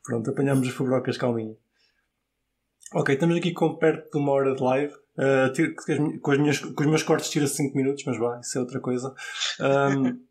[0.06, 1.58] Pronto, apanhámos as fubrocas calminho.
[2.94, 4.94] Ok, estamos aqui com perto de uma hora de live.
[5.18, 8.62] Uh, com, as minhas, com os meus cortes tira 5 minutos, mas vá, isso é
[8.62, 9.14] outra coisa.
[9.60, 10.31] Um,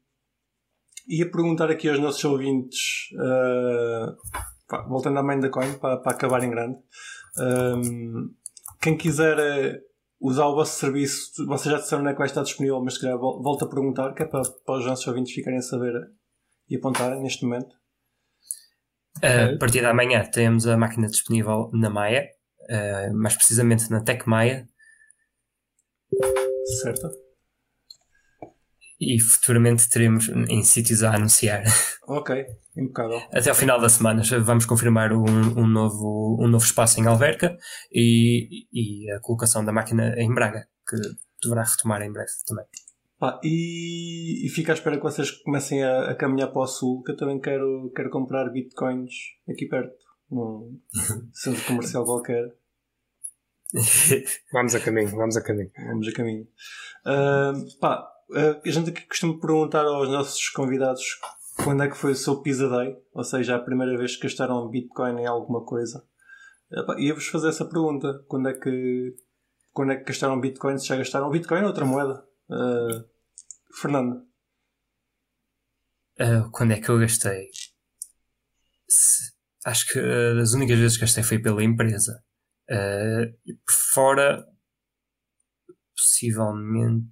[1.11, 4.17] ia perguntar aqui aos nossos ouvintes, uh,
[4.69, 6.79] pá, voltando à mãe da coin, para, para acabar em grande,
[7.37, 8.31] um,
[8.81, 9.81] quem quiser uh,
[10.21, 13.01] usar o vosso serviço, vocês já disseram onde é que vai estar disponível, mas se
[13.01, 15.93] calhar volta a perguntar, que é para, para os nossos ouvintes ficarem a saber
[16.69, 17.75] e apontarem neste momento.
[19.21, 22.29] A partir da manhã temos a máquina disponível na Maia,
[22.71, 24.69] uh, mais precisamente na Tech Maia.
[26.83, 27.30] Certo
[29.01, 31.65] e futuramente teremos em sítios a anunciar.
[32.07, 32.45] Ok,
[32.77, 33.23] impecável.
[33.33, 37.57] Até ao final da semana vamos confirmar um, um, novo, um novo espaço em Alverca
[37.91, 40.97] e, e a colocação da máquina em Braga, que
[41.43, 42.65] deverá retomar em breve também.
[43.19, 47.03] Pá, e, e fico à espera que vocês comecem a, a, caminhar para o sul,
[47.03, 49.13] que eu também quero, quero comprar bitcoins
[49.49, 49.95] aqui perto,
[50.31, 50.81] num
[51.33, 52.45] centro comercial qualquer.
[54.53, 55.71] vamos a caminho, vamos a caminho.
[55.87, 56.49] Vamos a caminho.
[57.07, 61.03] Uh, pá, a gente aqui costuma perguntar aos nossos convidados
[61.63, 64.69] quando é que foi o seu Pizza Day, ou seja, a primeira vez que gastaram
[64.69, 66.05] Bitcoin em alguma coisa.
[66.71, 69.15] Uh, Ia-vos fazer essa pergunta: quando é que,
[69.73, 70.79] quando é que gastaram Bitcoin?
[70.79, 72.25] Se já gastaram Bitcoin ou outra moeda?
[72.49, 73.05] Uh,
[73.81, 74.23] Fernando.
[76.19, 77.49] Uh, quando é que eu gastei?
[78.89, 79.33] Se,
[79.65, 82.23] acho que uh, as únicas vezes que gastei foi pela empresa.
[82.71, 83.35] Uh,
[83.93, 84.47] fora,
[85.97, 87.09] possivelmente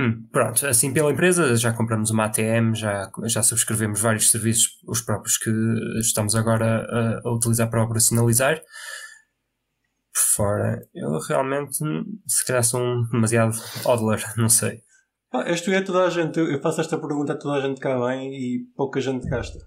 [0.00, 5.02] Hum, pronto, assim pela empresa já compramos uma ATM, já, já subscrevemos vários serviços, os
[5.02, 5.50] próprios que
[5.98, 8.56] estamos agora a, a utilizar para operacionalizar.
[10.12, 11.76] Por fora, eu realmente,
[12.26, 13.52] se calhar sou um demasiado
[13.84, 14.80] hodler, não sei.
[15.32, 17.80] Ah, és tu é toda a gente, eu faço esta pergunta a toda a gente
[17.80, 19.58] cá vem e pouca gente gasta.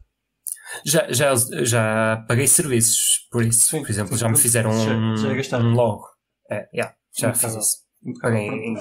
[0.86, 3.70] Já, já, já paguei serviços por isso.
[3.70, 5.66] Sim, por exemplo, sim, já me fizeram Já- um, já gastaram.
[5.68, 6.06] um logo.
[6.50, 7.78] É, yeah, já fiz isso.
[8.06, 8.38] Impecável.
[8.48, 8.78] Paguei em-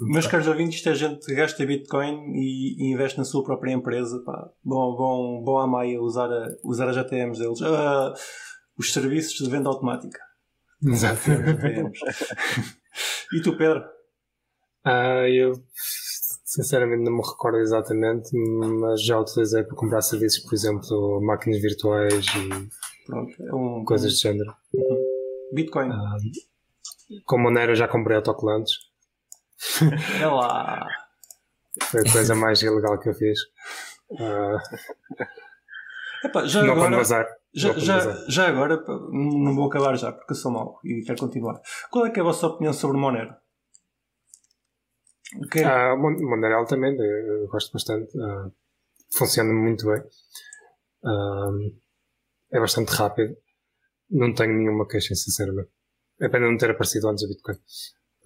[0.00, 3.72] Meus caros ouvintes, isto é gente que gasta Bitcoin e, e investe na sua própria
[3.72, 4.22] empresa.
[4.24, 4.50] Pá.
[4.62, 7.60] Bom, bom, bom à Maia usar, a, usar as ATMs deles.
[7.62, 8.12] Ah,
[8.78, 10.20] os serviços de venda automática.
[10.84, 11.98] ATMs.
[13.32, 13.82] e tu, Pedro?
[14.84, 15.52] Ah, eu
[16.44, 22.24] sinceramente não me recordo exatamente, mas já utilizei para comprar serviços, por exemplo, máquinas virtuais
[22.26, 24.52] e Pronto, é um, coisas do género.
[25.52, 25.90] Bitcoin.
[25.90, 26.16] Ah,
[27.24, 28.72] com Monero já comprei autocolantes.
[30.20, 30.86] É lá.
[31.84, 33.38] Foi a coisa mais ilegal que eu fiz.
[34.20, 34.58] Ah,
[36.24, 37.26] Epá, já não agora, bazar.
[37.54, 38.24] já, não já, bazar.
[38.30, 41.60] já agora, não vou acabar já, porque sou mau e quero continuar.
[41.90, 43.34] Qual é que é a vossa opinião sobre Monero?
[45.44, 48.10] O que é- Mon- Monero altamente, eu gosto bastante.
[48.20, 48.50] Ah,
[49.16, 50.02] funciona muito bem.
[51.04, 51.50] Ah,
[52.52, 53.36] é bastante rápido.
[54.10, 55.68] Não tenho nenhuma queixa, sinceramente.
[56.20, 57.58] É pena não ter aparecido antes a Bitcoin.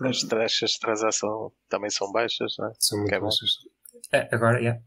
[0.02, 2.72] As taxas de transação também são baixas, não é?
[2.78, 3.50] São muito Que é baixas.
[4.12, 4.80] É, agora, yeah.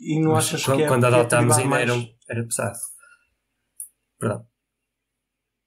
[0.00, 1.90] E não Mas achas quando, que é, quando é adotámos ainda mais?
[1.90, 2.78] era, era pesado.
[4.18, 4.46] Perdão.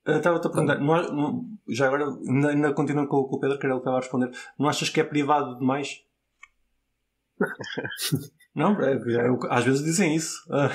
[0.08, 3.66] Estava-te a perguntar, não não- já agora, ainda, ainda continuando com, com o Pedro, que
[3.66, 4.32] era ele que estava a responder.
[4.58, 6.04] Não achas que é privado demais?
[8.56, 8.80] não?
[8.82, 10.42] É, é o às vezes dizem isso.
[10.52, 10.70] Ah,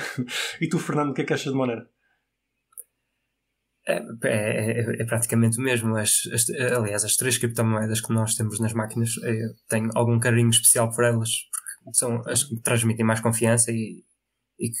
[0.61, 1.87] e tu, Fernando, o que é que achas de Monero?
[3.87, 5.95] É, é, é- é praticamente o mesmo.
[5.95, 10.49] As, as- aliás, as três criptomoedas que nós temos nas máquinas, eu tenho algum carinho
[10.49, 11.29] especial por elas,
[11.83, 14.03] porque são as que transmitem mais confiança e,
[14.59, 14.75] e que,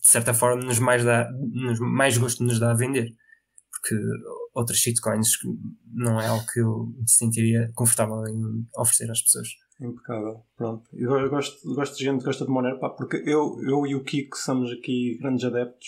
[0.00, 3.12] de certa forma, nos mais, dá, nos mais gosto nos dá a vender.
[3.72, 3.96] Porque
[4.54, 5.30] outras shitcoins
[5.92, 9.48] não é algo que eu me sentiria confortável em oferecer às pessoas.
[9.80, 10.42] Impecável.
[10.56, 10.84] Pronto.
[10.94, 14.02] Eu gosto, gosto de gente que gosta de Monero, pá, porque eu, eu e o
[14.04, 15.86] Kiko somos aqui grandes adeptos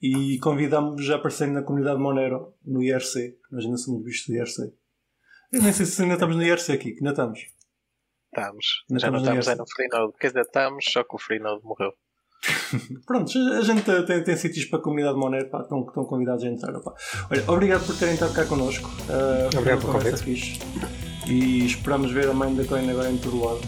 [0.00, 3.38] e convidamos a aparecer na comunidade Monero no IRC.
[3.50, 4.72] Nós ainda somos vistos do IRC.
[5.52, 7.40] Eu nem sei se ainda estamos no IRC aqui, que ainda estamos.
[8.32, 8.84] Estamos.
[8.88, 10.12] Ainda Já não estamos estamos no aí no Freenode.
[10.18, 11.92] Quer dizer, estamos, só que o Freenode morreu.
[13.06, 16.48] Pronto, a gente tem, tem sítios para a comunidade Monero, pá, estão, estão convidados a
[16.48, 16.72] entrar.
[16.80, 16.94] Pá.
[17.30, 18.88] Olha, obrigado por terem estado cá connosco.
[18.88, 20.58] Uh, Obrigado pelo conversa fixe.
[21.28, 23.60] E esperamos ver a mãe da Coin agora em todo lado.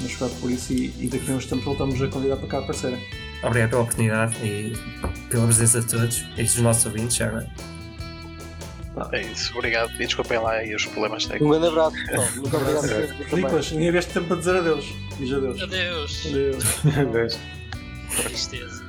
[0.00, 3.00] Mas por isso e, e daqui a uns tempos voltamos a convidar para cá aparecerem.
[3.42, 4.72] Obrigado pela oportunidade e
[5.30, 7.46] pela presença de todos e dos nossos ouvintes agora.
[9.12, 9.52] É isso.
[9.54, 9.92] Obrigado.
[9.94, 11.58] E desculpem lá aí os problemas Um técnicos.
[11.58, 12.28] grande abraço, pessoal.
[12.36, 13.34] Muito obrigado.
[13.36, 14.84] Nicolas, nem haveste tempo para dizer adeus.
[15.18, 15.62] Diz adeus.
[15.62, 16.26] Adeus.
[16.26, 16.64] Adeus.
[17.12, 17.38] Beijo.
[18.22, 18.84] Tristeza.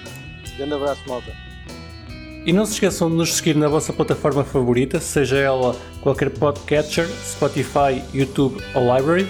[0.56, 1.32] Grande abraço, malta.
[2.46, 7.06] E não se esqueçam de nos seguir na vossa plataforma favorita, seja ela qualquer podcatcher,
[7.26, 9.28] Spotify, YouTube ou Library.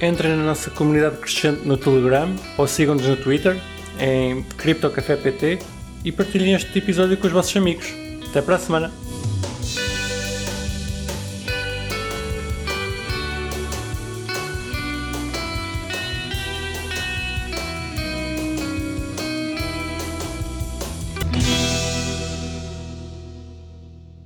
[0.00, 3.60] Entrem na nossa comunidade crescente no Telegram ou sigam-nos no Twitter
[4.00, 5.58] em CryptoCafépt
[6.04, 7.86] e partilhem este episódio com os vossos amigos.
[8.28, 9.09] Até para a semana!